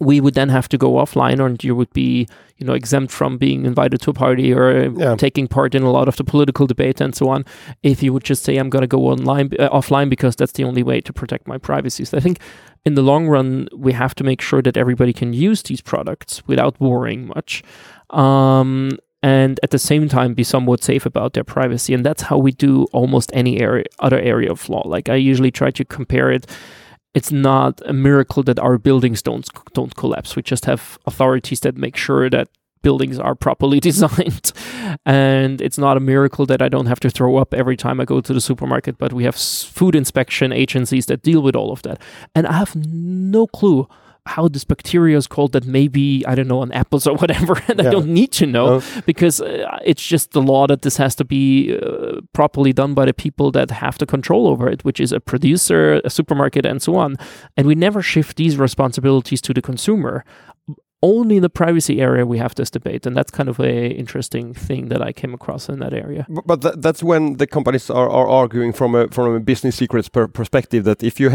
we 0.00 0.20
would 0.20 0.34
then 0.34 0.48
have 0.48 0.68
to 0.68 0.78
go 0.78 0.92
offline 0.92 1.38
or 1.40 1.54
you 1.64 1.74
would 1.74 1.92
be 1.92 2.26
you 2.56 2.66
know 2.66 2.72
exempt 2.72 3.12
from 3.12 3.38
being 3.38 3.64
invited 3.64 4.00
to 4.00 4.10
a 4.10 4.14
party 4.14 4.52
or 4.52 4.90
yeah. 4.98 5.14
taking 5.16 5.46
part 5.46 5.74
in 5.74 5.82
a 5.82 5.90
lot 5.90 6.08
of 6.08 6.16
the 6.16 6.24
political 6.24 6.66
debate 6.66 7.00
and 7.00 7.14
so 7.14 7.28
on 7.28 7.44
if 7.82 8.02
you 8.02 8.12
would 8.12 8.24
just 8.24 8.42
say 8.42 8.56
i'm 8.56 8.70
going 8.70 8.82
to 8.82 8.88
go 8.88 9.06
online 9.06 9.50
uh, 9.58 9.68
offline 9.70 10.08
because 10.08 10.36
that's 10.36 10.52
the 10.52 10.64
only 10.64 10.82
way 10.82 11.00
to 11.00 11.12
protect 11.12 11.46
my 11.46 11.58
privacy 11.58 12.04
so 12.04 12.16
i 12.16 12.20
think 12.20 12.38
in 12.84 12.94
the 12.94 13.02
long 13.02 13.26
run 13.26 13.68
we 13.74 13.92
have 13.92 14.14
to 14.14 14.24
make 14.24 14.40
sure 14.40 14.62
that 14.62 14.76
everybody 14.76 15.12
can 15.12 15.32
use 15.32 15.62
these 15.62 15.80
products 15.80 16.46
without 16.46 16.78
worrying 16.80 17.26
much 17.26 17.62
um, 18.10 18.90
and 19.26 19.58
at 19.62 19.70
the 19.70 19.78
same 19.90 20.08
time 20.08 20.34
be 20.34 20.44
somewhat 20.44 20.80
safe 20.82 21.04
about 21.06 21.32
their 21.32 21.44
privacy 21.44 21.92
and 21.94 22.04
that's 22.06 22.22
how 22.28 22.38
we 22.46 22.52
do 22.52 22.84
almost 22.92 23.30
any 23.32 23.60
area 23.60 23.84
other 23.98 24.20
area 24.20 24.50
of 24.50 24.68
law 24.68 24.84
like 24.86 25.08
i 25.08 25.14
usually 25.30 25.50
try 25.50 25.70
to 25.70 25.84
compare 25.84 26.30
it 26.36 26.46
it's 27.16 27.32
not 27.32 27.80
a 27.86 27.94
miracle 27.94 28.42
that 28.42 28.58
our 28.58 28.76
buildings 28.76 29.22
don't 29.22 29.48
don't 29.72 29.96
collapse. 29.96 30.36
We 30.36 30.42
just 30.42 30.66
have 30.66 30.98
authorities 31.06 31.60
that 31.60 31.74
make 31.74 31.96
sure 31.96 32.28
that 32.28 32.48
buildings 32.82 33.18
are 33.18 33.34
properly 33.34 33.80
designed. 33.90 34.52
and 35.06 35.62
it's 35.62 35.78
not 35.78 35.96
a 35.96 36.00
miracle 36.00 36.44
that 36.46 36.60
I 36.60 36.68
don't 36.68 36.86
have 36.86 37.00
to 37.00 37.10
throw 37.10 37.38
up 37.38 37.54
every 37.54 37.76
time 37.76 38.00
I 38.00 38.04
go 38.04 38.20
to 38.20 38.34
the 38.34 38.40
supermarket, 38.40 38.98
but 38.98 39.14
we 39.14 39.24
have 39.24 39.34
food 39.34 39.94
inspection 39.96 40.52
agencies 40.52 41.06
that 41.06 41.22
deal 41.22 41.40
with 41.40 41.56
all 41.56 41.72
of 41.72 41.80
that. 41.82 42.02
And 42.34 42.46
I 42.46 42.52
have 42.52 42.76
no 42.76 43.46
clue 43.46 43.88
how 44.26 44.48
this 44.48 44.64
bacteria 44.64 45.16
is 45.16 45.26
called 45.26 45.52
that 45.52 45.64
maybe 45.64 46.24
I 46.26 46.34
don't 46.34 46.48
know 46.48 46.60
on 46.60 46.72
apples 46.72 47.06
or 47.06 47.16
whatever, 47.16 47.54
and 47.68 47.80
yeah. 47.80 47.88
I 47.88 47.90
don't 47.90 48.08
need 48.08 48.32
to 48.32 48.46
know 48.46 48.78
no. 48.78 49.02
because 49.06 49.40
uh, 49.40 49.78
it's 49.84 50.04
just 50.04 50.32
the 50.32 50.42
law 50.42 50.66
that 50.66 50.82
this 50.82 50.96
has 50.96 51.14
to 51.16 51.24
be 51.24 51.78
uh, 51.78 52.20
properly 52.32 52.72
done 52.72 52.94
by 52.94 53.06
the 53.06 53.14
people 53.14 53.50
that 53.52 53.70
have 53.70 53.98
the 53.98 54.06
control 54.06 54.46
over 54.48 54.68
it, 54.68 54.84
which 54.84 55.00
is 55.00 55.12
a 55.12 55.20
producer, 55.20 56.00
a 56.04 56.10
supermarket, 56.10 56.66
and 56.66 56.82
so 56.82 56.96
on. 56.96 57.16
And 57.56 57.66
we 57.66 57.74
never 57.74 58.02
shift 58.02 58.36
these 58.36 58.56
responsibilities 58.56 59.40
to 59.42 59.54
the 59.54 59.62
consumer 59.62 60.24
only 61.02 61.36
in 61.36 61.42
the 61.42 61.50
privacy 61.50 62.00
area 62.00 62.24
we 62.24 62.38
have 62.38 62.54
this 62.54 62.70
debate, 62.70 63.06
and 63.06 63.16
that's 63.16 63.30
kind 63.30 63.48
of 63.48 63.60
a 63.60 63.88
interesting 63.88 64.54
thing 64.54 64.88
that 64.88 65.02
I 65.02 65.12
came 65.12 65.34
across 65.34 65.68
in 65.68 65.78
that 65.80 65.92
area. 65.92 66.26
But, 66.28 66.62
th 66.62 66.74
that's 66.86 67.02
when 67.02 67.22
the 67.36 67.46
companies 67.46 67.90
are, 67.90 68.08
are 68.18 68.28
arguing 68.42 68.72
from 68.72 68.94
a 68.94 69.02
from 69.08 69.34
a 69.34 69.40
business 69.40 69.76
secrets 69.76 70.08
per 70.08 70.26
perspective 70.28 70.82
that 70.84 71.02
if 71.02 71.14
you 71.20 71.28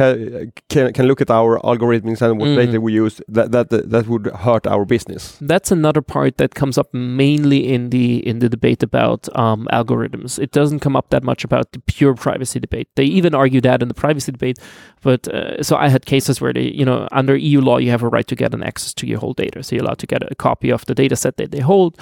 can 0.74 0.94
can 0.94 1.06
look 1.10 1.22
at 1.22 1.30
our 1.30 1.60
algorithms 1.72 2.22
and 2.22 2.40
what 2.40 2.50
mm. 2.50 2.56
data 2.62 2.80
we 2.88 2.92
use, 3.04 3.16
that 3.38 3.52
that 3.52 3.68
that 3.94 4.06
would 4.12 4.26
hurt 4.46 4.66
our 4.68 4.86
business. 4.86 5.38
That's 5.54 5.72
another 5.72 6.02
part 6.02 6.38
that 6.38 6.52
comes 6.62 6.78
up 6.78 6.90
mainly 6.94 7.60
in 7.74 7.90
the 7.90 8.08
in 8.30 8.40
the 8.40 8.50
debate 8.50 8.82
about 8.84 9.22
um, 9.44 9.68
algorithms. 9.72 10.40
It 10.40 10.52
doesn't 10.52 10.80
come 10.86 10.96
up 11.00 11.08
that 11.10 11.24
much 11.24 11.42
about 11.44 11.66
the 11.74 11.80
pure 11.94 12.16
privacy 12.16 12.60
debate. 12.60 12.88
They 12.96 13.08
even 13.20 13.36
argue 13.36 13.62
that 13.62 13.82
in 13.82 13.88
the 13.88 14.00
privacy 14.06 14.32
debate. 14.32 14.58
But 15.02 15.28
uh, 15.28 15.64
so 15.64 15.76
I 15.86 15.90
had 15.90 16.06
cases 16.06 16.42
where 16.42 16.54
they, 16.54 16.68
you 16.80 16.86
know, 16.86 17.08
under 17.12 17.36
EU 17.36 17.60
law, 17.62 17.78
you 17.78 17.90
have 17.90 18.04
a 18.04 18.10
right 18.16 18.28
to 18.28 18.36
get 18.36 18.54
an 18.54 18.64
access 18.64 18.94
to 18.96 19.08
your 19.08 19.20
whole 19.20 19.34
data 19.34 19.51
so 19.60 19.76
you're 19.76 19.84
allowed 19.84 20.00
to 20.00 20.08
get 20.08 20.30
a 20.32 20.36
copy 20.36 20.72
of 20.72 20.86
the 20.86 20.96
data 20.96 21.16
set 21.16 21.38
that 21.38 21.52
they 21.52 21.60
hold. 21.60 21.98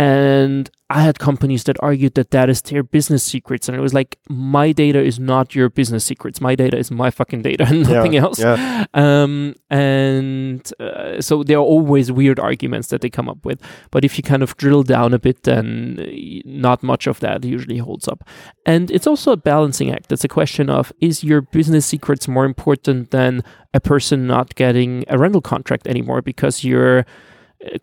And 0.00 0.70
I 0.88 1.02
had 1.02 1.18
companies 1.18 1.64
that 1.64 1.76
argued 1.80 2.14
that 2.14 2.30
that 2.30 2.48
is 2.48 2.62
their 2.62 2.82
business 2.82 3.22
secrets. 3.22 3.68
And 3.68 3.76
it 3.76 3.82
was 3.82 3.92
like, 3.92 4.18
my 4.30 4.72
data 4.72 4.98
is 4.98 5.20
not 5.20 5.54
your 5.54 5.68
business 5.68 6.06
secrets. 6.06 6.40
My 6.40 6.54
data 6.54 6.78
is 6.78 6.90
my 6.90 7.10
fucking 7.10 7.42
data 7.42 7.66
and 7.68 7.82
nothing 7.88 8.14
yeah, 8.14 8.22
else. 8.22 8.40
Yeah. 8.40 8.86
Um, 8.94 9.56
and 9.68 10.66
uh, 10.80 11.20
so 11.20 11.42
there 11.42 11.58
are 11.58 11.62
always 11.76 12.10
weird 12.10 12.40
arguments 12.40 12.88
that 12.88 13.02
they 13.02 13.10
come 13.10 13.28
up 13.28 13.44
with. 13.44 13.60
But 13.90 14.06
if 14.06 14.16
you 14.16 14.22
kind 14.22 14.42
of 14.42 14.56
drill 14.56 14.84
down 14.84 15.12
a 15.12 15.18
bit, 15.18 15.42
then 15.42 15.98
not 16.46 16.82
much 16.82 17.06
of 17.06 17.20
that 17.20 17.44
usually 17.44 17.76
holds 17.76 18.08
up. 18.08 18.26
And 18.64 18.90
it's 18.90 19.06
also 19.06 19.32
a 19.32 19.36
balancing 19.36 19.92
act. 19.92 20.10
It's 20.10 20.24
a 20.24 20.28
question 20.28 20.70
of 20.70 20.94
is 21.02 21.22
your 21.22 21.42
business 21.42 21.84
secrets 21.84 22.26
more 22.26 22.46
important 22.46 23.10
than 23.10 23.44
a 23.74 23.80
person 23.80 24.26
not 24.26 24.54
getting 24.54 25.04
a 25.08 25.18
rental 25.18 25.42
contract 25.42 25.86
anymore 25.86 26.22
because 26.22 26.64
you're 26.64 27.04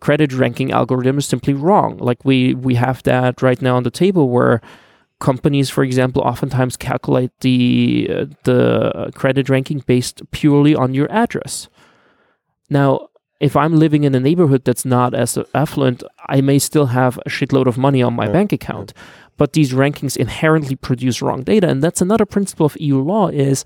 credit 0.00 0.32
ranking 0.32 0.72
algorithm 0.72 1.18
is 1.18 1.26
simply 1.26 1.54
wrong. 1.54 1.98
Like 1.98 2.24
we 2.24 2.54
we 2.54 2.74
have 2.74 3.02
that 3.04 3.42
right 3.42 3.60
now 3.60 3.76
on 3.76 3.82
the 3.82 3.90
table 3.90 4.28
where 4.28 4.60
companies, 5.20 5.70
for 5.70 5.84
example, 5.84 6.22
oftentimes 6.22 6.76
calculate 6.76 7.32
the 7.40 8.08
uh, 8.10 8.24
the 8.44 9.10
credit 9.14 9.48
ranking 9.48 9.82
based 9.86 10.22
purely 10.30 10.74
on 10.74 10.94
your 10.94 11.10
address. 11.10 11.68
Now, 12.70 13.08
if 13.40 13.56
I'm 13.56 13.76
living 13.76 14.04
in 14.04 14.14
a 14.14 14.20
neighborhood 14.20 14.64
that's 14.64 14.84
not 14.84 15.14
as 15.14 15.38
affluent, 15.54 16.02
I 16.28 16.40
may 16.40 16.58
still 16.58 16.86
have 16.86 17.18
a 17.18 17.28
shitload 17.28 17.66
of 17.66 17.78
money 17.78 18.02
on 18.02 18.14
my 18.14 18.26
yeah. 18.26 18.32
bank 18.32 18.52
account. 18.52 18.92
But 19.36 19.52
these 19.52 19.72
rankings 19.72 20.16
inherently 20.16 20.74
produce 20.74 21.22
wrong 21.22 21.44
data, 21.44 21.68
and 21.68 21.82
that's 21.82 22.00
another 22.00 22.26
principle 22.26 22.66
of 22.66 22.76
EU 22.80 22.98
law: 23.00 23.28
is 23.28 23.64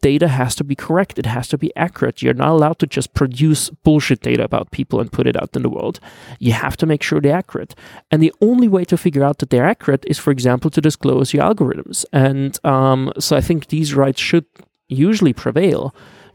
data 0.00 0.28
has 0.28 0.54
to 0.56 0.64
be 0.64 0.74
correct. 0.74 1.18
It 1.18 1.26
has 1.26 1.48
to 1.48 1.58
be 1.58 1.74
accurate. 1.76 2.22
You're 2.22 2.34
not 2.34 2.50
allowed 2.50 2.78
to 2.80 2.86
just 2.86 3.14
produce 3.14 3.70
bullshit 3.70 4.20
data 4.20 4.44
about 4.44 4.70
people 4.70 5.00
and 5.00 5.12
put 5.12 5.26
it 5.26 5.40
out 5.40 5.54
in 5.54 5.62
the 5.62 5.68
world. 5.68 6.00
You 6.38 6.52
have 6.52 6.76
to 6.78 6.86
make 6.86 7.02
sure 7.02 7.20
they're 7.20 7.36
accurate. 7.36 7.74
And 8.10 8.22
the 8.22 8.34
only 8.40 8.68
way 8.68 8.84
to 8.86 8.96
figure 8.96 9.24
out 9.24 9.38
that 9.38 9.50
they're 9.50 9.66
accurate 9.66 10.04
is, 10.06 10.18
for 10.18 10.30
example, 10.30 10.70
to 10.70 10.80
disclose 10.80 11.32
your 11.32 11.44
algorithms. 11.44 12.04
And 12.12 12.58
um, 12.64 13.12
so 13.18 13.36
I 13.36 13.40
think 13.40 13.68
these 13.68 13.94
rights 13.94 14.20
should 14.20 14.46
usually 14.88 15.32
prevail. 15.32 15.94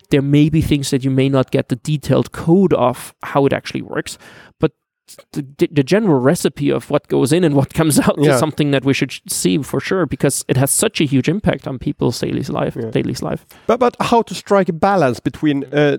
There 0.09 0.21
may 0.21 0.49
be 0.49 0.61
things 0.61 0.89
that 0.91 1.03
you 1.03 1.11
may 1.11 1.29
not 1.29 1.51
get 1.51 1.67
the 1.67 1.75
detailed 1.75 2.31
code 2.31 2.73
of 2.73 3.13
how 3.23 3.45
it 3.45 3.53
actually 3.53 3.81
works, 3.81 4.17
but 4.59 4.71
the, 5.31 5.69
the 5.71 5.83
general 5.83 6.19
recipe 6.19 6.69
of 6.69 6.89
what 6.89 7.07
goes 7.07 7.31
in 7.31 7.43
and 7.43 7.55
what 7.55 7.73
comes 7.73 7.99
out 8.07 8.15
yeah. 8.17 8.33
is 8.33 8.39
something 8.39 8.71
that 8.71 8.83
we 8.83 8.93
should 8.93 9.13
see 9.27 9.57
for 9.59 9.79
sure 9.79 10.05
because 10.05 10.43
it 10.47 10.57
has 10.57 10.71
such 10.71 11.01
a 11.01 11.05
huge 11.05 11.29
impact 11.29 11.67
on 11.67 11.79
people's 11.79 12.19
daily 12.19 12.43
life. 12.43 12.75
Yeah. 12.75 12.89
Daily 12.91 13.13
life. 13.21 13.45
But 13.67 13.79
but 13.79 13.95
how 13.99 14.21
to 14.23 14.35
strike 14.35 14.69
a 14.69 14.73
balance 14.73 15.19
between 15.19 15.63
uh, 15.73 15.97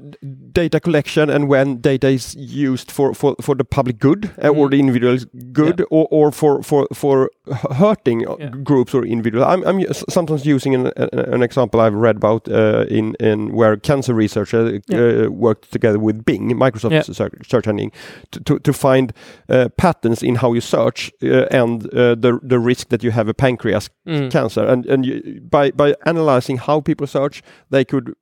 data 0.52 0.80
collection 0.80 1.30
and 1.30 1.48
when 1.48 1.80
data 1.80 2.08
is 2.08 2.34
used 2.36 2.90
for 2.90 3.14
for, 3.14 3.34
for 3.40 3.54
the 3.54 3.64
public 3.64 3.98
good 3.98 4.26
uh, 4.38 4.48
mm. 4.48 4.56
or 4.56 4.68
the 4.68 4.78
individual 4.78 5.18
good 5.52 5.80
yeah. 5.80 5.86
or, 5.90 6.06
or 6.10 6.32
for 6.32 6.62
for 6.62 6.86
for 6.92 7.30
hurting 7.72 8.24
groups 8.62 8.94
or 8.94 9.04
individuals. 9.04 9.46
I'm, 9.46 9.64
I'm 9.66 9.92
sometimes 9.92 10.44
using 10.44 10.74
an, 10.74 10.92
an 10.96 11.42
example 11.42 11.80
I've 11.80 11.94
read 11.94 12.16
about 12.16 12.48
uh, 12.48 12.84
in 12.88 13.14
in 13.20 13.52
where 13.52 13.76
cancer 13.76 14.14
researchers 14.14 14.80
uh, 14.92 15.30
worked 15.30 15.72
together 15.72 15.98
with 15.98 16.24
Bing, 16.24 16.50
Microsoft 16.50 17.14
search, 17.14 17.34
search 17.48 17.66
engine, 17.66 17.92
to, 18.32 18.40
to, 18.40 18.58
to 18.58 18.72
find 18.72 18.97
find 18.98 19.12
uh, 19.48 19.68
patterns 19.76 20.22
in 20.22 20.36
how 20.36 20.54
you 20.54 20.60
search 20.60 21.12
uh, 21.22 21.46
and 21.50 21.86
uh, 21.94 22.14
the 22.14 22.38
the 22.42 22.58
risk 22.58 22.88
that 22.88 23.02
you 23.02 23.10
have 23.10 23.28
a 23.28 23.34
pancreas 23.34 23.90
mm. 24.06 24.30
cancer. 24.30 24.64
And 24.64 24.86
and 24.86 25.06
you, 25.06 25.40
by 25.50 25.70
by 25.70 25.94
analyzing 26.04 26.58
how 26.58 26.80
people 26.80 27.06
search, 27.06 27.42
they 27.70 27.84
could 27.84 28.14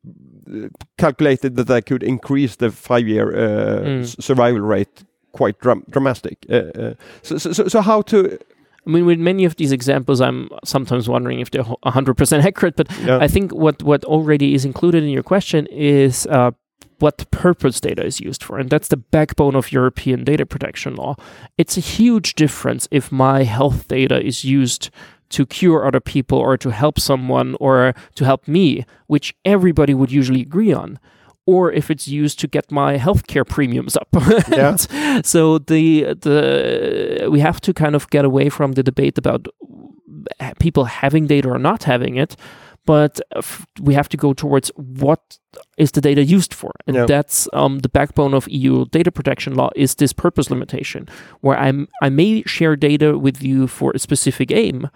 calculated 0.98 1.56
that 1.56 1.66
they 1.66 1.82
could 1.82 2.02
increase 2.02 2.56
the 2.56 2.70
five 2.70 3.08
year 3.08 3.32
mm. 3.32 4.22
survival 4.22 4.60
rate 4.60 5.04
quite 5.32 5.58
dram 5.60 5.82
dramatic. 5.90 6.46
so, 7.22 7.38
so 7.38 7.68
so 7.68 7.80
how 7.80 8.02
to 8.02 8.38
I 8.86 8.92
mean, 8.92 9.04
with 9.04 9.18
many 9.18 9.44
of 9.44 9.56
these 9.56 9.72
examples, 9.72 10.20
I'm 10.20 10.48
sometimes 10.64 11.08
wondering 11.08 11.40
if 11.40 11.50
they're 11.50 11.64
100% 11.64 12.44
accurate. 12.46 12.76
But 12.76 12.86
yeah. 13.00 13.18
I 13.18 13.26
think 13.28 13.52
what 13.52 13.82
what 13.82 14.04
already 14.04 14.54
is 14.54 14.64
included 14.64 15.02
in 15.02 15.10
your 15.10 15.24
question 15.24 15.66
is 15.72 16.26
uh, 16.30 16.52
what 16.98 17.30
purpose 17.30 17.80
data 17.80 18.04
is 18.04 18.20
used 18.20 18.42
for. 18.42 18.58
And 18.58 18.70
that's 18.70 18.88
the 18.88 18.96
backbone 18.96 19.54
of 19.54 19.72
European 19.72 20.24
data 20.24 20.46
protection 20.46 20.94
law. 20.94 21.16
It's 21.58 21.76
a 21.76 21.80
huge 21.80 22.34
difference 22.34 22.88
if 22.90 23.12
my 23.12 23.44
health 23.44 23.88
data 23.88 24.24
is 24.24 24.44
used 24.44 24.90
to 25.30 25.44
cure 25.44 25.86
other 25.86 26.00
people 26.00 26.38
or 26.38 26.56
to 26.56 26.70
help 26.70 27.00
someone 27.00 27.56
or 27.60 27.94
to 28.14 28.24
help 28.24 28.46
me, 28.46 28.84
which 29.06 29.34
everybody 29.44 29.92
would 29.92 30.12
usually 30.12 30.42
agree 30.42 30.72
on. 30.72 30.98
Or 31.46 31.72
if 31.72 31.90
it's 31.90 32.08
used 32.08 32.40
to 32.40 32.48
get 32.48 32.72
my 32.72 32.98
healthcare 32.98 33.46
premiums 33.46 33.96
up. 33.96 34.08
yeah. 34.48 34.76
so 35.22 35.58
the 35.58 36.14
the 36.14 37.28
we 37.30 37.38
have 37.38 37.60
to 37.60 37.72
kind 37.72 37.94
of 37.94 38.10
get 38.10 38.24
away 38.24 38.48
from 38.48 38.72
the 38.72 38.82
debate 38.82 39.16
about 39.16 39.46
uh, 40.40 40.54
people 40.58 40.86
having 40.86 41.26
data 41.26 41.48
or 41.48 41.58
not 41.58 41.84
having 41.84 42.16
it 42.16 42.36
but 42.86 43.20
we 43.80 43.94
have 43.94 44.08
to 44.08 44.16
go 44.16 44.32
towards 44.32 44.70
what 44.76 45.38
is 45.76 45.90
the 45.92 46.00
data 46.00 46.24
used 46.24 46.54
for. 46.54 46.70
And 46.86 46.96
yep. 46.96 47.08
that's 47.08 47.48
um, 47.52 47.80
the 47.80 47.88
backbone 47.88 48.32
of 48.32 48.48
eu 48.48 48.86
data 48.86 49.10
protection 49.12 49.54
law 49.54 49.70
is 49.76 49.96
this 49.96 50.12
purpose 50.12 50.50
limitation 50.50 51.08
where 51.40 51.58
I'm, 51.58 51.88
i 52.00 52.08
may 52.08 52.42
share 52.44 52.76
data 52.76 53.18
with 53.18 53.42
you 53.42 53.66
for 53.66 53.92
a 53.94 53.98
specific 53.98 54.50
aim 54.50 54.88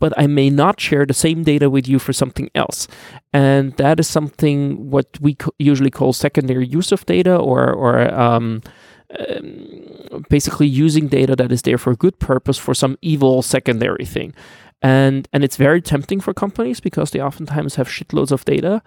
but 0.00 0.12
i 0.16 0.26
may 0.26 0.50
not 0.50 0.80
share 0.80 1.06
the 1.06 1.14
same 1.14 1.42
data 1.42 1.70
with 1.70 1.88
you 1.88 1.98
for 1.98 2.12
something 2.12 2.50
else. 2.54 2.88
And 3.32 3.76
that 3.76 4.00
is 4.00 4.08
something 4.08 4.90
what 4.90 5.06
we 5.20 5.34
co- 5.34 5.54
usually 5.58 5.90
call 5.90 6.12
secondary 6.12 6.66
use 6.66 6.92
of 6.92 7.06
data 7.06 7.36
or, 7.36 7.72
or 7.72 8.12
um, 8.14 8.62
um, 9.18 10.24
basically 10.28 10.66
using 10.66 11.08
data 11.08 11.34
that 11.36 11.50
is 11.50 11.62
there 11.62 11.78
for 11.78 11.92
a 11.92 11.96
good 11.96 12.18
purpose 12.18 12.58
for 12.58 12.74
some 12.74 12.98
evil 13.00 13.42
secondary 13.42 14.04
thing 14.04 14.34
and 14.82 15.28
and 15.32 15.44
it's 15.44 15.56
very 15.56 15.82
tempting 15.82 16.20
for 16.20 16.32
companies 16.34 16.80
because 16.80 17.10
they 17.10 17.20
oftentimes 17.20 17.76
have 17.76 17.88
shitloads 17.88 18.32
of 18.32 18.44
data. 18.44 18.82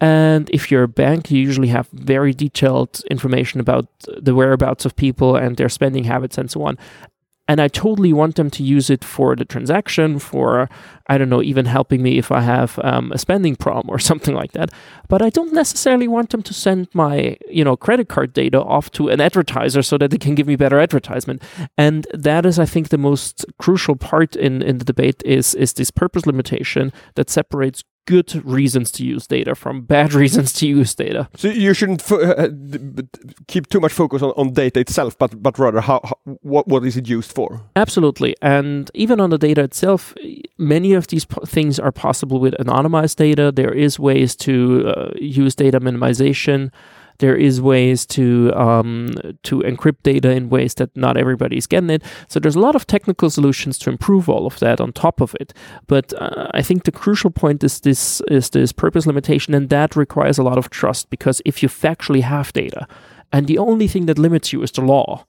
And 0.00 0.50
if 0.50 0.70
you're 0.70 0.82
a 0.82 0.88
bank 0.88 1.30
you 1.30 1.40
usually 1.40 1.68
have 1.68 1.88
very 1.92 2.34
detailed 2.34 3.00
information 3.10 3.60
about 3.60 3.86
the 4.18 4.34
whereabouts 4.34 4.84
of 4.84 4.96
people 4.96 5.36
and 5.36 5.56
their 5.56 5.68
spending 5.68 6.04
habits 6.04 6.36
and 6.36 6.50
so 6.50 6.62
on 6.64 6.76
and 7.46 7.60
I 7.60 7.68
totally 7.68 8.12
want 8.12 8.36
them 8.36 8.50
to 8.50 8.62
use 8.62 8.88
it 8.88 9.04
for 9.04 9.36
the 9.36 9.44
transaction, 9.44 10.18
for 10.18 10.68
I 11.08 11.18
don't 11.18 11.28
know, 11.28 11.42
even 11.42 11.66
helping 11.66 12.02
me 12.02 12.16
if 12.16 12.32
I 12.32 12.40
have 12.40 12.80
um, 12.82 13.12
a 13.12 13.18
spending 13.18 13.54
problem 13.54 13.94
or 13.94 13.98
something 14.10 14.34
like 14.34 14.52
that. 14.52 14.70
But 15.08 15.20
I 15.20 15.28
don't 15.28 15.52
necessarily 15.52 16.08
want 16.08 16.30
them 16.30 16.42
to 16.42 16.54
send 16.54 16.88
my 16.94 17.36
you 17.50 17.64
know 17.64 17.76
credit 17.76 18.08
card 18.08 18.32
data 18.32 18.62
off 18.62 18.90
to 18.92 19.08
an 19.08 19.20
advertiser 19.20 19.82
so 19.82 19.98
that 19.98 20.10
they 20.10 20.18
can 20.18 20.34
give 20.34 20.46
me 20.46 20.56
better 20.56 20.80
advertisement. 20.80 21.42
And 21.76 22.06
that 22.14 22.46
is, 22.46 22.58
I 22.58 22.66
think, 22.66 22.88
the 22.88 22.98
most 22.98 23.44
crucial 23.58 23.96
part 23.96 24.36
in 24.36 24.62
in 24.62 24.78
the 24.78 24.84
debate 24.84 25.22
is 25.24 25.54
is 25.54 25.74
this 25.74 25.90
purpose 25.90 26.26
limitation 26.26 26.92
that 27.16 27.28
separates 27.28 27.84
good 28.06 28.44
reasons 28.44 28.90
to 28.92 29.04
use 29.04 29.26
data 29.26 29.54
from 29.54 29.82
bad 29.82 30.12
reasons 30.22 30.52
to 30.54 30.66
use 30.66 30.94
data. 30.94 31.28
So 31.36 31.48
you 31.48 31.74
shouldn't 31.74 32.10
uh, 32.10 32.48
keep 33.48 33.68
too 33.68 33.80
much 33.80 33.92
focus 33.92 34.22
on, 34.22 34.30
on 34.36 34.52
data 34.52 34.80
itself, 34.80 35.18
but 35.18 35.42
but 35.42 35.58
rather 35.58 35.80
how, 35.80 36.00
how, 36.04 36.18
what 36.42 36.68
what 36.68 36.84
is 36.84 36.96
it 36.96 37.08
used 37.08 37.32
for? 37.32 37.60
Absolutely, 37.76 38.36
and 38.42 38.90
even 38.94 39.20
on 39.20 39.30
the 39.30 39.38
data 39.38 39.62
itself, 39.62 40.14
many 40.58 40.92
of 40.92 41.08
these 41.08 41.24
things 41.46 41.78
are 41.78 41.92
possible 41.92 42.40
with 42.40 42.54
anonymized 42.54 43.16
data. 43.16 43.52
There 43.52 43.72
is 43.72 43.98
ways 43.98 44.36
to 44.36 44.88
uh, 44.88 45.10
use 45.20 45.54
data 45.54 45.80
minimization 45.80 46.70
there 47.18 47.36
is 47.36 47.60
ways 47.60 48.06
to 48.06 48.52
um, 48.54 49.14
to 49.42 49.60
encrypt 49.60 50.02
data 50.02 50.30
in 50.30 50.50
ways 50.50 50.74
that 50.74 50.96
not 50.96 51.16
everybody's 51.16 51.66
getting 51.66 51.90
it. 51.90 52.02
So 52.28 52.40
there's 52.40 52.56
a 52.56 52.60
lot 52.60 52.74
of 52.74 52.86
technical 52.86 53.30
solutions 53.30 53.78
to 53.78 53.90
improve 53.90 54.28
all 54.28 54.46
of 54.46 54.58
that 54.60 54.80
on 54.80 54.92
top 54.92 55.20
of 55.20 55.34
it. 55.40 55.52
But 55.86 56.12
uh, 56.20 56.48
I 56.52 56.62
think 56.62 56.84
the 56.84 56.92
crucial 56.92 57.30
point 57.30 57.62
is 57.64 57.80
this 57.80 58.20
is 58.28 58.50
this 58.50 58.72
purpose 58.72 59.06
limitation, 59.06 59.54
and 59.54 59.68
that 59.68 59.96
requires 59.96 60.38
a 60.38 60.42
lot 60.42 60.58
of 60.58 60.70
trust 60.70 61.10
because 61.10 61.40
if 61.44 61.62
you 61.62 61.68
factually 61.68 62.22
have 62.22 62.52
data, 62.52 62.86
and 63.32 63.46
the 63.46 63.58
only 63.58 63.88
thing 63.88 64.06
that 64.06 64.18
limits 64.18 64.52
you 64.52 64.62
is 64.62 64.72
the 64.72 64.82
law 64.82 65.24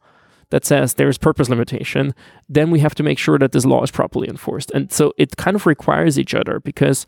that 0.52 0.65
says 0.65 0.93
there's 0.93 1.17
purpose 1.17 1.50
limitation, 1.50 2.13
then 2.48 2.71
we 2.71 2.80
have 2.80 2.95
to 2.95 3.04
make 3.04 3.17
sure 3.17 3.39
that 3.39 3.52
this 3.52 3.65
law 3.65 3.84
is 3.84 3.91
properly 3.91 4.28
enforced. 4.30 4.71
And 4.71 4.91
so 4.91 5.13
it 5.17 5.38
kind 5.38 5.56
of 5.56 5.65
requires 5.65 6.19
each 6.19 6.34
other 6.34 6.60
because 6.60 7.06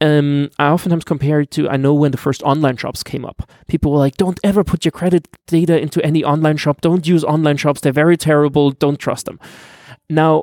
um, 0.00 0.50
I 0.58 0.68
oftentimes 0.68 1.04
compare 1.04 1.40
it 1.40 1.50
to 1.52 1.68
I 1.68 1.76
know 1.76 1.94
when 1.94 2.10
the 2.10 2.18
first 2.18 2.42
online 2.42 2.76
shops 2.76 3.02
came 3.02 3.24
up, 3.24 3.50
people 3.68 3.92
were 3.92 3.98
like, 3.98 4.16
"Don't 4.16 4.40
ever 4.42 4.64
put 4.64 4.84
your 4.84 4.92
credit 4.92 5.28
data 5.46 5.80
into 5.80 6.04
any 6.04 6.24
online 6.24 6.56
shop. 6.56 6.80
Don't 6.80 7.06
use 7.06 7.24
online 7.24 7.56
shops. 7.56 7.80
They're 7.80 7.92
very 7.92 8.16
terrible. 8.16 8.70
Don't 8.70 8.98
trust 8.98 9.26
them." 9.26 9.38
Now 10.10 10.42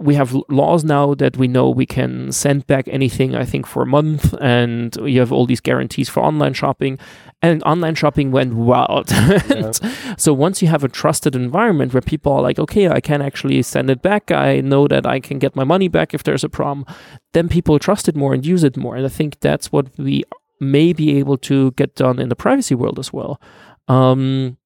we 0.00 0.14
have 0.14 0.34
laws 0.48 0.82
now 0.82 1.14
that 1.14 1.36
we 1.36 1.46
know 1.46 1.68
we 1.68 1.84
can 1.84 2.32
send 2.32 2.66
back 2.66 2.88
anything, 2.88 3.34
I 3.34 3.44
think, 3.44 3.66
for 3.66 3.82
a 3.82 3.86
month, 3.86 4.34
and 4.40 4.96
you 5.04 5.20
have 5.20 5.30
all 5.30 5.44
these 5.44 5.60
guarantees 5.60 6.08
for 6.08 6.20
online 6.20 6.54
shopping. 6.54 6.98
And 7.42 7.62
online 7.64 7.94
shopping 7.94 8.32
went 8.32 8.54
wild. 8.54 9.10
yeah. 9.10 9.72
So 10.16 10.32
once 10.32 10.62
you 10.62 10.68
have 10.68 10.84
a 10.84 10.88
trusted 10.88 11.36
environment 11.36 11.92
where 11.92 12.00
people 12.00 12.32
are 12.32 12.40
like, 12.40 12.58
okay, 12.58 12.88
I 12.88 13.00
can 13.00 13.20
actually 13.20 13.60
send 13.62 13.90
it 13.90 14.00
back, 14.00 14.30
I 14.30 14.60
know 14.60 14.88
that 14.88 15.06
I 15.06 15.20
can 15.20 15.38
get 15.38 15.54
my 15.54 15.64
money 15.64 15.88
back 15.88 16.14
if 16.14 16.22
there's 16.22 16.44
a 16.44 16.48
problem, 16.48 16.86
then 17.32 17.48
people 17.48 17.78
trust 17.78 18.08
it 18.08 18.16
more 18.16 18.32
and 18.32 18.44
use 18.44 18.64
it 18.64 18.78
more. 18.78 18.96
And 18.96 19.04
I 19.04 19.10
think 19.10 19.40
that's 19.40 19.70
what 19.70 19.86
we 19.98 20.24
may 20.60 20.94
be 20.94 21.18
able 21.18 21.36
to 21.38 21.72
get 21.72 21.94
done 21.94 22.18
in 22.18 22.30
the 22.30 22.36
privacy 22.36 22.74
world 22.74 22.98
as 22.98 23.12
well. 23.12 23.40
Um, 23.88 24.56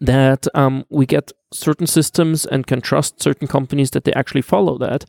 that 0.00 0.46
um, 0.54 0.84
we 0.90 1.06
get 1.06 1.32
certain 1.52 1.86
systems 1.86 2.44
and 2.46 2.66
can 2.66 2.80
trust 2.80 3.22
certain 3.22 3.48
companies 3.48 3.90
that 3.90 4.04
they 4.04 4.12
actually 4.12 4.42
follow 4.42 4.78
that. 4.78 5.04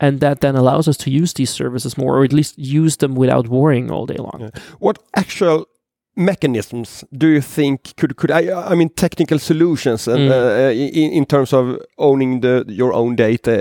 And 0.00 0.20
that 0.20 0.40
then 0.40 0.54
allows 0.54 0.86
us 0.86 0.96
to 0.98 1.10
use 1.10 1.32
these 1.32 1.50
services 1.50 1.98
more, 1.98 2.18
or 2.18 2.24
at 2.24 2.32
least 2.32 2.56
use 2.56 2.98
them 2.98 3.16
without 3.16 3.48
worrying 3.48 3.90
all 3.90 4.06
day 4.06 4.16
long. 4.16 4.38
Yeah. 4.40 4.62
What 4.78 5.00
actual 5.16 5.66
mechanisms 6.18 7.04
do 7.16 7.28
you 7.28 7.40
think 7.40 7.94
could 7.96 8.16
could 8.16 8.30
I 8.30 8.50
I 8.72 8.74
mean 8.74 8.88
technical 8.88 9.38
solutions 9.38 10.08
and 10.08 10.28
mm. 10.28 10.32
uh, 10.32 10.70
in, 10.72 11.12
in 11.12 11.24
terms 11.24 11.52
of 11.52 11.78
owning 11.96 12.40
the 12.40 12.64
your 12.66 12.92
own 12.92 13.14
data 13.14 13.54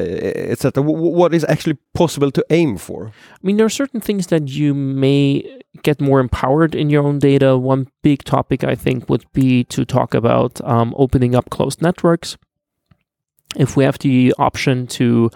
etc 0.51 0.81
what 0.81 1.33
is 1.35 1.45
actually 1.45 1.77
possible 1.93 2.31
to 2.31 2.43
aim 2.49 2.77
for? 2.77 3.07
I 3.07 3.43
mean 3.43 3.57
there 3.57 3.65
are 3.67 3.77
certain 3.83 4.01
things 4.01 4.27
that 4.27 4.49
you 4.49 4.73
may 4.73 5.61
get 5.83 6.01
more 6.01 6.19
empowered 6.19 6.73
in 6.73 6.89
your 6.89 7.03
own 7.03 7.19
data. 7.19 7.57
One 7.57 7.87
big 8.01 8.23
topic 8.23 8.63
I 8.63 8.75
think 8.75 9.07
would 9.07 9.25
be 9.33 9.63
to 9.65 9.85
talk 9.85 10.15
about 10.15 10.59
um, 10.61 10.95
opening 10.97 11.35
up 11.35 11.49
closed 11.51 11.81
networks. 11.81 12.37
If 13.55 13.77
we 13.77 13.83
have 13.83 13.99
the 13.99 14.33
option 14.39 14.87
to 14.87 15.29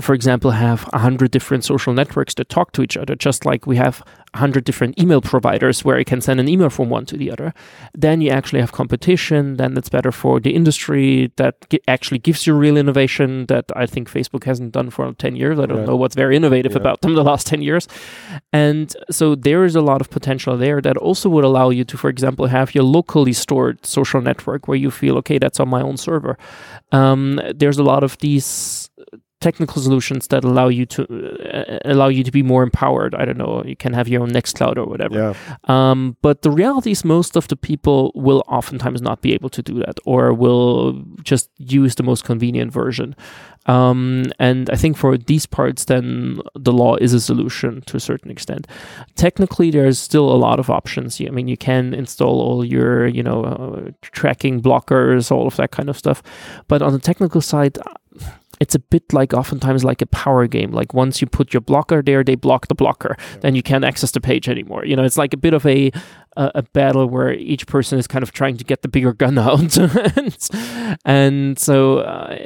for 0.00 0.14
example, 0.14 0.52
have 0.52 0.82
100 0.92 1.30
different 1.30 1.64
social 1.64 1.92
networks 1.92 2.34
that 2.34 2.48
talk 2.48 2.72
to 2.72 2.82
each 2.82 2.96
other, 2.96 3.16
just 3.16 3.44
like 3.44 3.66
we 3.66 3.76
have 3.76 4.02
100 4.38 4.64
different 4.64 4.98
email 4.98 5.20
providers 5.20 5.84
where 5.84 5.98
you 5.98 6.04
can 6.04 6.20
send 6.20 6.38
an 6.38 6.48
email 6.48 6.70
from 6.70 6.88
one 6.88 7.04
to 7.06 7.16
the 7.16 7.30
other, 7.30 7.52
then 7.92 8.20
you 8.20 8.30
actually 8.30 8.60
have 8.60 8.72
competition. 8.72 9.56
Then 9.56 9.76
it's 9.76 9.88
better 9.88 10.12
for 10.12 10.38
the 10.40 10.54
industry 10.54 11.32
that 11.36 11.54
actually 11.88 12.18
gives 12.18 12.46
you 12.46 12.54
real 12.54 12.76
innovation 12.76 13.46
that 13.46 13.66
I 13.74 13.86
think 13.86 14.10
Facebook 14.10 14.44
hasn't 14.44 14.72
done 14.72 14.90
for 14.90 15.12
10 15.12 15.36
years. 15.36 15.58
I 15.58 15.66
don't 15.66 15.78
right. 15.78 15.86
know 15.86 15.96
what's 15.96 16.14
very 16.14 16.36
innovative 16.36 16.72
yeah. 16.72 16.78
about 16.78 17.00
them 17.00 17.14
the 17.14 17.24
last 17.24 17.46
10 17.46 17.62
years. 17.62 17.88
And 18.52 18.94
so 19.10 19.34
there 19.34 19.64
is 19.64 19.74
a 19.74 19.80
lot 19.80 20.00
of 20.00 20.08
potential 20.10 20.56
there 20.56 20.80
that 20.80 20.96
also 20.96 21.28
would 21.28 21.44
allow 21.44 21.70
you 21.70 21.84
to, 21.84 21.96
for 21.98 22.08
example, 22.08 22.46
have 22.46 22.74
your 22.74 22.84
locally 22.84 23.32
stored 23.32 23.84
social 23.84 24.20
network 24.20 24.68
where 24.68 24.78
you 24.78 24.90
feel, 24.90 25.16
okay, 25.18 25.38
that's 25.38 25.58
on 25.58 25.68
my 25.68 25.82
own 25.82 25.96
server. 25.96 26.38
Um, 26.92 27.40
there's 27.54 27.78
a 27.78 27.82
lot 27.82 28.04
of 28.04 28.16
these 28.18 28.88
technical 29.40 29.80
solutions 29.80 30.28
that 30.28 30.44
allow 30.44 30.68
you 30.68 30.84
to 30.86 31.02
uh, 31.04 31.78
allow 31.84 32.08
you 32.08 32.24
to 32.24 32.30
be 32.30 32.42
more 32.42 32.62
empowered. 32.62 33.14
I 33.14 33.24
don't 33.24 33.38
know. 33.38 33.62
You 33.64 33.76
can 33.76 33.92
have 33.92 34.08
your 34.08 34.22
own 34.22 34.30
Nextcloud 34.30 34.76
or 34.76 34.86
whatever. 34.86 35.14
Yeah. 35.14 35.34
Um, 35.64 36.16
but 36.22 36.42
the 36.42 36.50
reality 36.50 36.90
is, 36.90 37.04
most 37.04 37.36
of 37.36 37.48
the 37.48 37.56
people 37.56 38.12
will 38.14 38.42
oftentimes 38.48 39.00
not 39.00 39.22
be 39.22 39.32
able 39.34 39.50
to 39.50 39.62
do 39.62 39.78
that, 39.80 39.98
or 40.04 40.32
will 40.32 41.04
just 41.22 41.50
use 41.58 41.94
the 41.94 42.02
most 42.02 42.24
convenient 42.24 42.72
version. 42.72 43.14
Um, 43.68 44.24
and 44.38 44.68
I 44.70 44.76
think 44.76 44.96
for 44.96 45.16
these 45.16 45.46
parts, 45.46 45.84
then 45.84 46.40
the 46.54 46.72
law 46.72 46.96
is 46.96 47.12
a 47.12 47.20
solution 47.20 47.82
to 47.82 47.96
a 47.96 48.00
certain 48.00 48.30
extent. 48.30 48.66
Technically, 49.14 49.70
there's 49.70 49.98
still 49.98 50.32
a 50.32 50.36
lot 50.36 50.58
of 50.58 50.70
options. 50.70 51.20
I 51.20 51.28
mean, 51.30 51.48
you 51.48 51.56
can 51.56 51.94
install 51.94 52.40
all 52.40 52.64
your, 52.64 53.06
you 53.06 53.22
know, 53.22 53.44
uh, 53.44 53.90
tracking 54.00 54.60
blockers, 54.62 55.30
all 55.30 55.46
of 55.46 55.56
that 55.56 55.70
kind 55.70 55.90
of 55.90 55.98
stuff. 55.98 56.22
But 56.66 56.80
on 56.80 56.92
the 56.92 56.98
technical 56.98 57.42
side, 57.42 57.78
it's 58.60 58.74
a 58.74 58.78
bit 58.78 59.12
like 59.12 59.34
oftentimes 59.34 59.84
like 59.84 60.02
a 60.02 60.06
power 60.06 60.46
game. 60.46 60.72
Like 60.72 60.94
once 60.94 61.20
you 61.20 61.26
put 61.26 61.52
your 61.52 61.60
blocker 61.60 62.02
there, 62.02 62.24
they 62.24 62.34
block 62.34 62.68
the 62.68 62.74
blocker. 62.74 63.16
Then 63.40 63.54
you 63.54 63.62
can't 63.62 63.84
access 63.84 64.10
the 64.10 64.20
page 64.20 64.48
anymore. 64.48 64.84
You 64.84 64.96
know, 64.96 65.04
it's 65.04 65.18
like 65.18 65.32
a 65.32 65.36
bit 65.36 65.54
of 65.54 65.64
a 65.66 65.92
a, 66.38 66.52
a 66.54 66.62
battle 66.62 67.06
where 67.06 67.32
each 67.32 67.66
person 67.66 67.98
is 67.98 68.06
kind 68.06 68.22
of 68.22 68.32
trying 68.32 68.56
to 68.56 68.64
get 68.64 68.82
the 68.82 68.88
bigger 68.88 69.12
gun 69.12 69.36
out. 69.48 69.76
and, 69.76 70.48
and, 71.04 71.58
so 71.58 71.98
uh, 71.98 72.36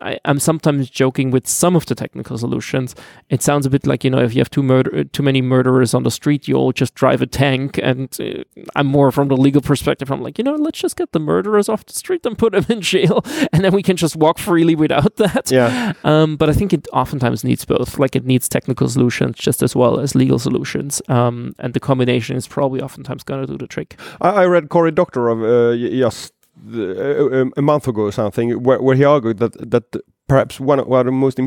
I, 0.00 0.18
am 0.24 0.40
sometimes 0.40 0.88
joking 0.90 1.30
with 1.30 1.46
some 1.46 1.76
of 1.76 1.86
the 1.86 1.94
technical 1.94 2.38
solutions. 2.38 2.94
It 3.28 3.42
sounds 3.42 3.66
a 3.66 3.70
bit 3.70 3.86
like, 3.86 4.02
you 4.02 4.10
know, 4.10 4.18
if 4.18 4.34
you 4.34 4.40
have 4.40 4.50
too, 4.50 4.62
murder, 4.62 5.04
too 5.04 5.22
many 5.22 5.42
murderers 5.42 5.94
on 5.94 6.02
the 6.02 6.10
street, 6.10 6.48
you'll 6.48 6.72
just 6.72 6.94
drive 6.94 7.20
a 7.20 7.26
tank. 7.26 7.78
And 7.82 8.16
uh, 8.20 8.44
I'm 8.74 8.86
more 8.86 9.12
from 9.12 9.28
the 9.28 9.36
legal 9.36 9.60
perspective. 9.60 10.10
I'm 10.10 10.22
like, 10.22 10.38
you 10.38 10.44
know, 10.44 10.54
let's 10.54 10.78
just 10.78 10.96
get 10.96 11.12
the 11.12 11.20
murderers 11.20 11.68
off 11.68 11.84
the 11.84 11.92
street 11.92 12.24
and 12.24 12.38
put 12.38 12.52
them 12.52 12.66
in 12.68 12.80
jail. 12.80 13.24
And 13.52 13.64
then 13.64 13.72
we 13.72 13.82
can 13.82 13.96
just 13.96 14.14
walk 14.14 14.38
freely 14.38 14.74
without 14.74 15.16
that. 15.16 15.50
Yeah. 15.50 15.94
Um, 16.04 16.36
but 16.36 16.48
I 16.50 16.52
think 16.52 16.72
it 16.72 16.86
oftentimes 16.92 17.44
needs 17.44 17.64
both. 17.64 17.98
Like 17.98 18.14
it 18.14 18.24
needs 18.24 18.48
technical 18.48 18.88
solutions 18.88 19.36
just 19.36 19.62
as 19.62 19.74
well 19.74 20.00
as 20.00 20.14
legal 20.14 20.38
solutions. 20.38 21.00
Um, 21.08 21.54
and 21.58 21.74
the 21.74 21.80
combination 21.80 22.36
is 22.36 22.46
probably 22.46 22.80
oftentimes 22.80 23.17
sometimes 23.18 23.24
going 23.24 23.46
to 23.46 23.52
do 23.52 23.58
the 23.58 23.68
trick. 23.68 23.98
I, 24.20 24.42
I 24.42 24.46
read 24.46 24.68
Cory 24.68 24.92
Doctorow 24.92 25.72
uh, 25.72 25.76
just 25.76 26.32
uh, 26.72 27.46
a 27.56 27.62
month 27.62 27.88
ago 27.88 28.02
or 28.02 28.12
something 28.12 28.62
where, 28.62 28.80
where 28.80 28.96
he 28.96 29.04
argued 29.04 29.38
that 29.38 29.70
that 29.70 29.84
perhaps 30.26 30.60
one 30.60 30.78
of, 30.78 30.86
one 30.86 31.00
of 31.00 31.06
the 31.06 31.12
most 31.12 31.40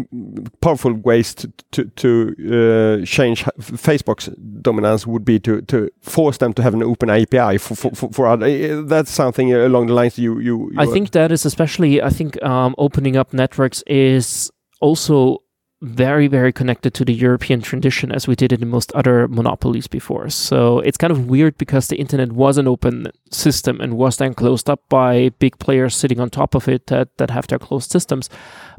powerful 0.61 0.93
ways 0.93 1.35
to 1.35 1.51
to, 1.71 1.85
to 1.95 3.01
uh, 3.01 3.05
change 3.05 3.43
Facebook's 3.59 4.27
dominance 4.61 5.05
would 5.05 5.25
be 5.25 5.39
to 5.39 5.61
to 5.63 5.89
force 6.01 6.37
them 6.37 6.53
to 6.53 6.63
have 6.63 6.73
an 6.73 6.83
open 6.83 7.09
API 7.09 7.57
for 7.57 7.75
for, 7.75 7.91
for, 7.91 8.09
for 8.11 8.27
other. 8.27 8.45
Uh, 8.45 8.81
that's 8.85 9.11
something 9.11 9.53
along 9.53 9.87
the 9.87 9.93
lines 9.93 10.17
you 10.17 10.39
you. 10.39 10.71
you 10.71 10.79
I 10.79 10.85
think 10.85 11.11
that 11.11 11.31
is 11.31 11.45
especially. 11.45 12.01
I 12.01 12.09
think 12.09 12.41
um, 12.41 12.73
opening 12.77 13.17
up 13.17 13.33
networks 13.33 13.83
is 13.87 14.49
also 14.79 15.43
very, 15.81 16.27
very 16.27 16.53
connected 16.53 16.93
to 16.93 17.03
the 17.03 17.13
European 17.13 17.59
tradition 17.61 18.11
as 18.11 18.27
we 18.27 18.35
did 18.35 18.53
it 18.53 18.61
in 18.61 18.69
most 18.69 18.91
other 18.93 19.27
monopolies 19.27 19.87
before. 19.87 20.29
So 20.29 20.79
it's 20.79 20.97
kind 20.97 21.09
of 21.09 21.25
weird 21.25 21.57
because 21.57 21.87
the 21.87 21.97
internet 21.97 22.31
was 22.31 22.59
an 22.59 22.67
open 22.67 23.07
system 23.31 23.81
and 23.81 23.97
was 23.97 24.17
then 24.17 24.35
closed 24.35 24.69
up 24.69 24.81
by 24.89 25.29
big 25.39 25.57
players 25.57 25.95
sitting 25.95 26.19
on 26.19 26.29
top 26.29 26.53
of 26.53 26.67
it 26.67 26.87
that, 26.87 27.17
that 27.17 27.31
have 27.31 27.47
their 27.47 27.57
closed 27.57 27.91
systems. 27.91 28.29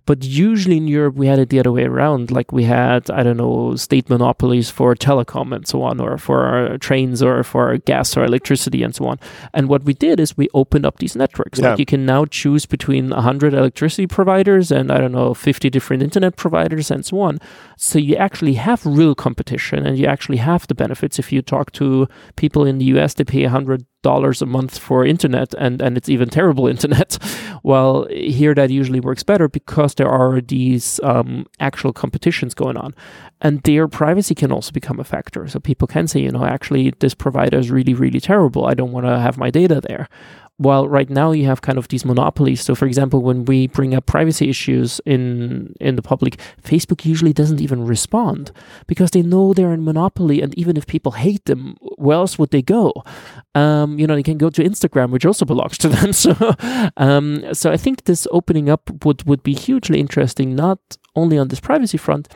But 0.05 0.25
usually 0.25 0.77
in 0.79 0.89
Europe, 0.89 1.15
we 1.15 1.29
had 1.29 1.39
it 1.39 1.49
the 1.51 1.61
other 1.61 1.71
way 1.71 1.85
around. 1.85 2.31
Like 2.31 2.51
we 2.51 2.65
had, 2.65 3.11
I 3.11 3.23
don't 3.23 3.37
know, 3.37 3.77
state 3.77 4.11
monopolies 4.11 4.69
for 4.69 4.95
telecom 4.95 5.55
and 5.55 5.67
so 5.67 5.83
on, 5.83 6.01
or 6.01 6.19
for 6.19 6.77
trains 6.81 7.23
or 7.23 7.45
for 7.45 7.77
gas 7.79 8.17
or 8.17 8.25
electricity 8.25 8.83
and 8.83 8.95
so 8.95 9.07
on. 9.07 9.19
And 9.55 9.69
what 9.69 9.85
we 9.85 9.95
did 9.95 10.19
is 10.19 10.37
we 10.37 10.49
opened 10.55 10.85
up 10.85 10.99
these 10.99 11.15
networks. 11.15 11.59
Yeah. 11.59 11.71
Like 11.71 11.79
you 11.79 11.87
can 11.87 12.05
now 12.05 12.25
choose 12.25 12.67
between 12.67 13.11
100 13.11 13.55
electricity 13.55 14.07
providers 14.07 14.73
and, 14.73 14.91
I 14.91 14.99
don't 14.99 15.13
know, 15.13 15.35
50 15.35 15.71
different 15.71 16.03
internet 16.03 16.37
providers 16.37 16.91
and 16.91 17.07
so 17.07 17.21
on. 17.21 17.39
So 17.77 17.99
you 17.99 18.17
actually 18.17 18.55
have 18.55 18.85
real 18.85 19.15
competition 19.15 19.87
and 19.87 19.97
you 19.97 20.07
actually 20.07 20.39
have 20.39 20.67
the 20.67 20.75
benefits. 20.75 21.19
If 21.19 21.33
you 21.33 21.43
talk 21.43 21.71
to 21.73 22.09
people 22.37 22.65
in 22.65 22.79
the 22.79 22.87
US, 22.97 23.15
they 23.15 23.25
pay 23.25 23.43
100 23.43 23.87
dollars 24.03 24.43
a 24.43 24.47
month 24.47 24.79
for 24.79 25.05
internet 25.05 25.55
and 25.59 25.81
and 25.81 25.97
it's 25.97 26.09
even 26.09 26.29
terrible 26.29 26.67
internet. 26.77 27.19
Well 27.63 28.07
here 28.11 28.55
that 28.55 28.71
usually 28.71 29.01
works 29.01 29.23
better 29.23 29.49
because 29.49 29.95
there 29.95 30.09
are 30.09 30.41
these 30.41 31.01
um, 31.03 31.47
actual 31.61 31.93
competitions 31.93 32.55
going 32.55 32.77
on. 32.77 32.95
And 33.41 33.61
their 33.63 33.89
privacy 33.89 34.35
can 34.35 34.53
also 34.53 34.71
become 34.73 35.01
a 35.01 35.05
factor. 35.05 35.49
So 35.49 35.59
people 35.61 35.89
can 35.89 36.07
say 36.07 36.21
you 36.21 36.31
know 36.31 36.45
actually 36.45 36.93
this 37.01 37.15
provider 37.15 37.59
is 37.59 37.71
really 37.71 37.95
really 37.95 38.21
terrible. 38.21 38.67
I 38.67 38.75
don't 38.75 38.93
want 38.93 39.07
to 39.07 39.19
have 39.19 39.39
my 39.39 39.51
data 39.51 39.81
there 39.81 40.09
while 40.59 40.89
right 40.89 41.11
now 41.11 41.33
you 41.33 41.47
have 41.47 41.63
kind 41.63 41.79
of 41.79 41.89
these 41.89 42.05
monopolies. 42.05 42.63
So, 42.63 42.75
for 42.75 42.87
example, 42.87 43.23
when 43.23 43.45
we 43.45 43.67
bring 43.67 43.95
up 43.95 44.07
privacy 44.07 44.49
issues 44.49 45.01
in 45.05 45.75
in 45.81 45.97
the 45.97 46.03
public, 46.03 46.39
Facebook 46.63 47.05
usually 47.05 47.33
doesn't 47.33 47.61
even 47.61 47.85
respond 47.85 48.53
because 48.87 49.11
they 49.11 49.23
know 49.23 49.53
they're 49.53 49.73
in 49.73 49.85
monopoly, 49.85 50.41
and 50.43 50.57
even 50.59 50.77
if 50.77 50.87
people 50.87 51.13
hate 51.13 51.45
them, 51.47 51.77
where 51.97 52.17
else 52.17 52.39
would 52.39 52.51
they 52.51 52.63
go? 52.63 52.93
Um, 53.55 53.99
you 53.99 54.07
know, 54.07 54.15
they 54.15 54.23
can 54.23 54.39
go 54.39 54.51
to 54.51 54.63
Instagram, 54.63 55.11
which 55.11 55.27
also 55.27 55.45
belongs 55.45 55.79
to 55.79 55.89
them. 55.97 56.13
So, 56.13 56.35
um, 56.97 57.43
so 57.53 57.73
I 57.73 57.77
think 57.77 58.05
this 58.05 58.27
opening 58.31 58.69
up 58.69 59.05
would 59.05 59.27
would 59.27 59.43
be 59.43 59.55
hugely 59.55 60.01
interesting, 60.01 60.55
not 60.55 60.79
only 61.17 61.39
on 61.39 61.49
this 61.49 61.61
privacy 61.61 61.99
front, 61.99 62.29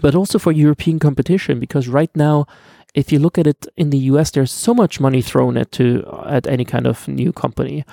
but 0.00 0.14
also 0.14 0.38
for 0.38 0.52
European 0.52 0.98
competition, 0.98 1.60
because 1.60 1.88
right 1.88 2.14
now 2.14 2.46
if 2.96 3.12
you 3.12 3.20
look 3.20 3.38
at 3.38 3.46
it 3.46 3.66
in 3.76 3.90
the 3.90 3.98
US, 4.10 4.30
there's 4.30 4.50
so 4.50 4.74
much 4.74 4.98
money 4.98 5.22
thrown 5.22 5.56
at 5.56 5.70
to 5.72 6.02
at 6.26 6.48
any 6.48 6.64
kind 6.64 6.86
of 6.86 7.06
new 7.06 7.32
company 7.32 7.84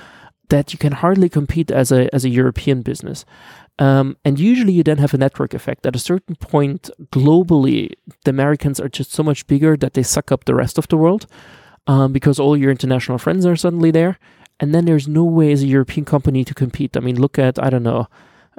that 0.49 0.73
you 0.73 0.79
can 0.79 0.93
hardly 0.93 1.29
compete 1.29 1.69
as 1.69 1.91
a 1.91 2.13
as 2.15 2.25
a 2.25 2.29
European 2.29 2.81
business. 2.81 3.25
Um, 3.79 4.17
and 4.23 4.39
usually 4.39 4.73
you 4.73 4.83
then 4.83 4.99
have 4.99 5.13
a 5.13 5.17
network 5.17 5.53
effect. 5.53 5.85
At 5.85 5.95
a 5.95 5.99
certain 6.11 6.35
point, 6.35 6.89
globally, 7.11 7.93
the 8.23 8.29
Americans 8.29 8.79
are 8.79 8.89
just 8.89 9.11
so 9.11 9.23
much 9.23 9.47
bigger 9.47 9.75
that 9.77 9.93
they 9.93 10.03
suck 10.03 10.31
up 10.31 10.45
the 10.45 10.55
rest 10.55 10.77
of 10.77 10.87
the 10.87 10.97
world 10.97 11.25
um, 11.87 12.13
because 12.13 12.39
all 12.39 12.55
your 12.55 12.71
international 12.71 13.17
friends 13.17 13.45
are 13.45 13.55
suddenly 13.55 13.91
there. 13.91 14.19
And 14.59 14.73
then 14.73 14.85
there's 14.85 15.07
no 15.07 15.23
way 15.23 15.51
as 15.51 15.63
a 15.63 15.67
European 15.67 16.05
company 16.05 16.45
to 16.45 16.53
compete. 16.53 16.95
I 16.95 16.99
mean, 16.99 17.19
look 17.19 17.39
at, 17.39 17.57
I 17.57 17.71
don't 17.71 17.83
know, 17.83 18.07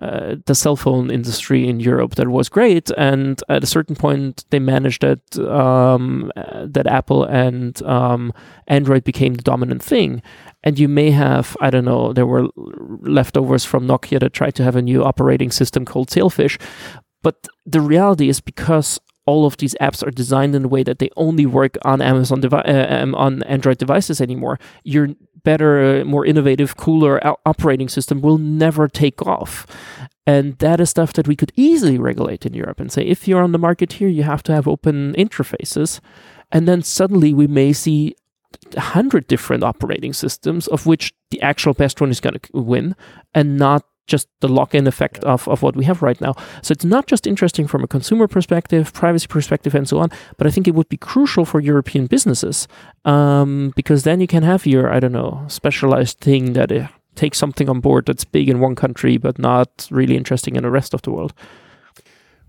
uh, 0.01 0.37
the 0.47 0.55
cell 0.55 0.77
phone 0.77 1.11
industry 1.11 1.69
in 1.69 1.81
Europe 1.81 2.17
that 2.17 2.29
was 2.29 2.49
great, 2.49 2.91
and 2.97 3.41
at 3.49 3.63
a 3.63 3.67
certain 3.67 3.95
point 3.95 4.45
they 4.51 4.59
managed 4.59 5.03
that 5.03 5.39
um, 5.39 6.33
uh, 6.37 6.67
that 6.69 6.87
Apple 6.87 7.25
and 7.25 7.81
um, 7.83 8.33
Android 8.67 9.05
became 9.05 9.35
the 9.35 9.43
dominant 9.43 9.83
thing. 9.83 10.23
And 10.65 10.79
you 10.79 10.89
may 10.89 11.11
have, 11.11 11.57
I 11.61 11.71
don't 11.71 11.85
know, 11.85 12.13
there 12.13 12.27
were 12.27 12.49
leftovers 12.57 13.65
from 13.65 13.87
Nokia 13.87 14.19
that 14.21 14.33
tried 14.33 14.55
to 14.55 14.65
have 14.65 14.77
a 14.77 14.83
new 14.83 15.05
operating 15.05 15.51
system 15.51 15.85
called 15.85 16.11
Sailfish. 16.11 16.59
But 17.23 17.47
the 17.67 17.83
reality 17.83 18.29
is 18.29 18.41
because 18.41 18.99
all 19.27 19.47
of 19.47 19.57
these 19.57 19.75
apps 19.81 20.07
are 20.07 20.11
designed 20.11 20.55
in 20.55 20.65
a 20.65 20.69
way 20.69 20.83
that 20.83 20.99
they 20.99 21.11
only 21.17 21.47
work 21.47 21.79
on 21.85 22.03
Amazon 22.03 22.41
devi- 22.41 22.57
uh, 22.57 23.03
um, 23.03 23.15
on 23.15 23.43
Android 23.45 23.79
devices 23.79 24.21
anymore. 24.21 24.59
Your 24.83 25.09
better, 25.45 26.01
uh, 26.01 26.05
more 26.05 26.27
innovative, 26.27 26.77
cooler 26.77 27.21
operating 27.47 27.89
system 27.89 28.21
will 28.21 28.39
never 28.39 28.89
take 28.89 29.23
off. 29.23 29.67
And 30.27 30.57
that 30.59 30.81
is 30.81 30.91
stuff 30.91 31.13
that 31.13 31.29
we 31.29 31.37
could 31.37 31.53
easily 31.55 31.99
regulate 31.99 32.47
in 32.47 32.55
Europe 32.55 32.81
and 32.81 32.91
say, 32.91 33.03
if 33.03 33.29
you're 33.29 33.43
on 33.43 33.53
the 33.53 33.59
market 33.59 33.95
here, 33.95 34.09
you 34.09 34.23
have 34.23 34.43
to 34.45 34.55
have 34.55 34.67
open 34.67 35.15
interfaces. 35.15 36.01
And 36.51 36.67
then 36.67 36.83
suddenly 36.83 37.35
we 37.35 37.47
may 37.47 37.73
see 37.73 38.17
a 38.77 38.81
hundred 38.81 39.27
different 39.27 39.63
operating 39.63 40.13
systems, 40.13 40.67
of 40.69 40.87
which 40.87 41.13
the 41.31 41.43
actual 41.43 41.75
best 41.75 42.01
one 42.01 42.11
is 42.11 42.21
going 42.21 42.39
to 42.39 42.61
win, 42.61 42.97
and 43.35 43.59
not 43.59 43.85
just 44.07 44.29
the 44.41 44.49
lock-in 44.49 44.87
effect 44.87 45.21
yeah. 45.23 45.33
of, 45.33 45.49
of 45.49 45.63
what 45.63 45.77
we 45.77 45.85
have 45.85 46.03
right 46.03 46.21
now. 46.21 46.35
So 46.63 46.73
it's 46.73 46.85
not 46.85 47.07
just 47.07 47.27
interesting 47.27 47.67
from 47.67 47.83
a 47.83 47.89
consumer 47.89 48.29
perspective, 48.29 48.93
privacy 48.93 49.27
perspective, 49.27 49.75
and 49.75 49.89
so 49.89 49.99
on, 49.99 50.11
but 50.37 50.47
I 50.47 50.51
think 50.51 50.69
it 50.69 50.75
would 50.75 50.89
be 50.89 50.97
crucial 50.97 51.45
for 51.45 51.61
European 51.61 52.07
businesses 52.07 52.69
um, 53.05 53.73
because 53.77 54.05
then 54.05 54.21
you 54.21 54.27
can 54.27 54.43
have 54.43 54.67
your, 54.67 54.93
I 54.93 55.01
don't 55.01 55.13
know, 55.13 55.45
specialized 55.49 56.19
thing 56.19 56.53
that 56.53 56.71
uh, 56.71 56.89
takes 57.15 57.39
something 57.39 57.69
on 57.69 57.81
board 57.81 58.07
that's 58.07 58.25
big 58.25 58.49
in 58.49 58.61
one 58.61 58.75
country 58.75 59.17
but 59.17 59.39
not 59.39 59.89
really 59.91 60.17
interesting 60.17 60.57
in 60.57 60.63
the 60.63 60.71
rest 60.71 60.95
of 60.95 61.03
the 61.03 61.11
world. 61.11 61.33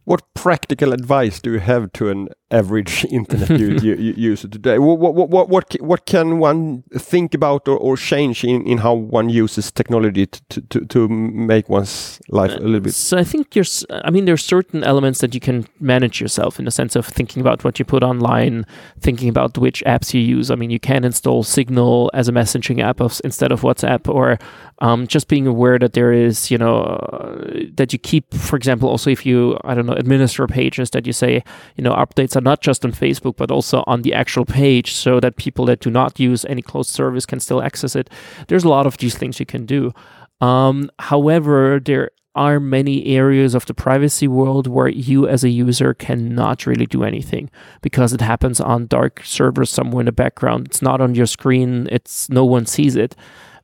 What 0.06 0.22
practical 0.36 0.94
advice 0.94 1.42
do 1.42 1.54
you 1.54 1.60
have 1.60 1.92
to 1.94 2.10
an 2.10 2.30
average 2.56 3.06
internet 3.12 3.60
user 3.60 4.48
today? 4.48 4.80
What, 4.80 5.00
what, 5.00 5.14
what, 5.30 5.50
what, 5.50 5.76
what 5.82 6.06
can 6.06 6.40
one 6.40 6.84
think 6.94 7.34
about 7.34 7.68
or, 7.68 7.78
or 7.78 7.98
change 7.98 8.44
in, 8.44 8.66
in 8.66 8.80
how 8.80 8.94
one 8.94 9.30
uses 9.30 9.72
technology 9.72 10.26
to, 10.26 10.62
to, 10.62 10.86
to 10.86 11.08
make 11.08 11.70
one's 11.70 12.22
life 12.30 12.54
a 12.54 12.60
little 12.60 12.80
bit? 12.80 12.94
So 12.94 13.18
I 13.18 13.24
think 13.24 13.52
there's, 13.52 13.86
I 13.90 14.10
mean, 14.12 14.26
there's 14.26 14.44
certain 14.44 14.84
elements 14.84 15.20
that 15.20 15.34
you 15.34 15.40
can 15.40 15.68
manage 15.80 16.22
yourself 16.22 16.60
in 16.60 16.66
the 16.66 16.72
sense 16.72 16.96
of 16.96 17.06
thinking 17.06 17.42
about 17.42 17.64
what 17.64 17.80
you 17.80 17.86
put 17.86 18.04
online, 18.04 18.66
thinking 19.00 19.30
about 19.30 19.58
which 19.58 19.84
apps 19.86 20.14
you 20.14 20.22
use. 20.22 20.50
I 20.50 20.56
mean, 20.56 20.70
you 20.70 20.80
can 20.80 21.04
install 21.04 21.44
Signal 21.44 22.10
as 22.14 22.28
a 22.28 22.32
messaging 22.32 22.82
app 22.82 23.02
of, 23.02 23.20
instead 23.24 23.52
of 23.52 23.62
WhatsApp, 23.62 24.14
or 24.14 24.40
um, 24.80 25.08
just 25.08 25.28
being 25.28 25.48
aware 25.48 25.80
that 25.80 25.94
there 25.94 26.12
is, 26.12 26.52
you 26.52 26.58
know, 26.58 26.84
uh, 26.84 27.66
that 27.74 27.94
you 27.94 28.00
keep, 28.00 28.34
for 28.34 28.56
example, 28.56 28.90
also 28.90 29.10
if 29.10 29.26
you, 29.26 29.58
I 29.64 29.74
don't 29.74 29.86
know, 29.86 29.94
administer 29.94 30.48
pages 30.48 30.90
that 30.92 31.08
you 31.08 31.14
say, 31.14 31.44
you 31.76 31.84
know, 31.84 31.94
updates 31.94 32.36
are 32.36 32.42
not 32.46 32.62
just 32.62 32.86
on 32.86 32.94
Facebook, 32.94 33.36
but 33.36 33.52
also 33.52 33.84
on 33.88 34.04
the 34.04 34.14
actual 34.14 34.46
page 34.46 34.94
so 34.94 35.20
that 35.20 35.36
people 35.36 35.66
that 35.66 35.82
do 35.82 35.90
not 35.90 36.20
use 36.20 36.46
any 36.46 36.62
closed 36.62 36.92
service 36.92 37.26
can 37.26 37.42
still 37.42 37.62
access 37.62 37.96
it. 37.96 38.10
There's 38.48 38.64
a 38.64 38.70
lot 38.70 38.88
of 38.88 38.98
these 38.98 39.18
things 39.18 39.40
you 39.40 39.46
can 39.46 39.66
do. 39.66 39.92
Um, 40.40 40.90
however, 41.00 41.82
there 41.84 42.12
are 42.36 42.60
many 42.60 43.06
areas 43.06 43.56
of 43.56 43.66
the 43.66 43.74
privacy 43.74 44.28
world 44.28 44.68
where 44.68 44.90
you 44.90 45.28
as 45.28 45.44
a 45.44 45.50
user 45.50 45.94
cannot 45.94 46.66
really 46.66 46.86
do 46.86 47.04
anything 47.04 47.50
because 47.82 48.14
it 48.14 48.22
happens 48.22 48.60
on 48.60 48.88
dark 48.88 49.22
servers 49.24 49.70
somewhere 49.70 50.02
in 50.02 50.06
the 50.06 50.12
background. 50.12 50.68
It's 50.68 50.82
not 50.82 51.02
on 51.02 51.16
your 51.16 51.28
screen, 51.28 51.88
it's 51.92 52.30
no 52.30 52.46
one 52.46 52.66
sees 52.66 52.96
it. 52.96 53.16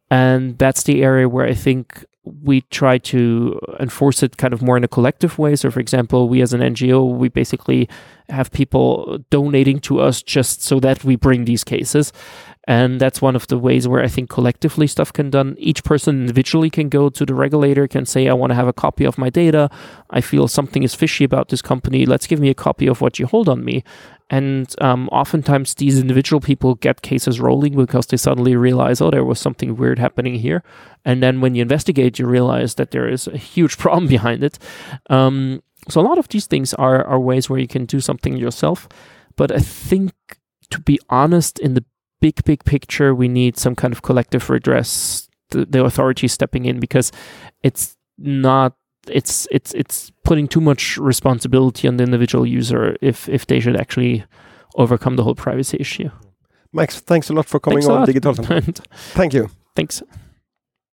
And 0.09 0.57
that's 0.57 0.83
the 0.83 1.03
area 1.03 1.27
where 1.29 1.45
I 1.45 1.53
think 1.53 2.05
we 2.23 2.61
try 2.61 2.97
to 2.99 3.59
enforce 3.79 4.21
it 4.21 4.37
kind 4.37 4.53
of 4.53 4.61
more 4.61 4.77
in 4.77 4.83
a 4.83 4.87
collective 4.87 5.39
way. 5.39 5.55
So, 5.55 5.71
for 5.71 5.79
example, 5.79 6.29
we 6.29 6.41
as 6.41 6.53
an 6.53 6.61
NGO, 6.61 7.15
we 7.17 7.29
basically 7.29 7.89
have 8.29 8.51
people 8.51 9.19
donating 9.29 9.79
to 9.81 9.99
us 9.99 10.21
just 10.21 10.61
so 10.61 10.79
that 10.79 11.03
we 11.03 11.15
bring 11.15 11.45
these 11.45 11.63
cases. 11.63 12.13
And 12.67 13.01
that's 13.01 13.21
one 13.21 13.35
of 13.35 13.47
the 13.47 13.57
ways 13.57 13.87
where 13.87 14.03
I 14.03 14.07
think 14.07 14.29
collectively 14.29 14.85
stuff 14.85 15.11
can 15.11 15.31
done. 15.31 15.55
Each 15.57 15.83
person 15.83 16.21
individually 16.21 16.69
can 16.69 16.89
go 16.89 17.09
to 17.09 17.25
the 17.25 17.33
regulator, 17.33 17.87
can 17.87 18.05
say, 18.05 18.27
I 18.27 18.33
want 18.33 18.51
to 18.51 18.55
have 18.55 18.67
a 18.67 18.73
copy 18.73 19.03
of 19.03 19.17
my 19.17 19.31
data. 19.31 19.69
I 20.11 20.21
feel 20.21 20.47
something 20.47 20.83
is 20.83 20.93
fishy 20.93 21.23
about 21.23 21.49
this 21.49 21.61
company. 21.61 22.05
Let's 22.05 22.27
give 22.27 22.39
me 22.39 22.49
a 22.49 22.53
copy 22.53 22.87
of 22.87 23.01
what 23.01 23.17
you 23.17 23.25
hold 23.25 23.49
on 23.49 23.65
me. 23.65 23.83
And 24.29 24.73
um, 24.79 25.09
oftentimes 25.09 25.75
these 25.75 25.99
individual 25.99 26.39
people 26.39 26.75
get 26.75 27.01
cases 27.01 27.41
rolling 27.41 27.75
because 27.75 28.07
they 28.07 28.17
suddenly 28.17 28.55
realize, 28.55 29.01
oh, 29.01 29.09
there 29.09 29.25
was 29.25 29.39
something 29.39 29.75
weird 29.75 29.97
happening 29.97 30.35
here. 30.35 30.63
And 31.03 31.21
then 31.21 31.41
when 31.41 31.55
you 31.55 31.63
investigate, 31.63 32.19
you 32.19 32.27
realize 32.27 32.75
that 32.75 32.91
there 32.91 33.09
is 33.09 33.27
a 33.27 33.37
huge 33.37 33.77
problem 33.79 34.07
behind 34.07 34.43
it. 34.43 34.59
Um, 35.09 35.63
so 35.89 35.99
a 35.99 36.03
lot 36.03 36.19
of 36.19 36.29
these 36.29 36.45
things 36.45 36.75
are, 36.75 37.03
are 37.03 37.19
ways 37.19 37.49
where 37.49 37.59
you 37.59 37.67
can 37.67 37.85
do 37.85 37.99
something 37.99 38.37
yourself. 38.37 38.87
But 39.35 39.51
I 39.51 39.59
think, 39.59 40.13
to 40.69 40.79
be 40.79 40.99
honest, 41.09 41.57
in 41.57 41.73
the 41.73 41.83
big, 42.21 42.43
big 42.45 42.63
picture, 42.63 43.13
we 43.13 43.27
need 43.27 43.57
some 43.57 43.75
kind 43.75 43.93
of 43.93 44.01
collective 44.01 44.49
redress, 44.49 45.27
the, 45.49 45.65
the 45.65 45.83
authorities 45.83 46.31
stepping 46.31 46.65
in 46.65 46.79
because 46.79 47.11
it's 47.63 47.97
not 48.17 48.73
it's 49.07 49.47
it's 49.51 49.73
it's 49.73 50.11
putting 50.23 50.47
too 50.47 50.61
much 50.61 50.97
responsibility 50.97 51.87
on 51.87 51.97
the 51.97 52.03
individual 52.03 52.45
user 52.45 52.95
if 53.01 53.27
if 53.27 53.47
they 53.47 53.59
should 53.59 53.75
actually 53.75 54.23
overcome 54.75 55.15
the 55.15 55.23
whole 55.23 55.35
privacy 55.35 55.77
issue. 55.79 56.09
Max, 56.71 57.01
thanks 57.01 57.29
a 57.29 57.33
lot 57.33 57.47
for 57.47 57.59
coming 57.59 57.81
thanks 57.81 57.89
on 57.89 58.05
Digital. 58.05 58.33
Thank 59.13 59.33
you. 59.33 59.49
Thanks. 59.75 60.01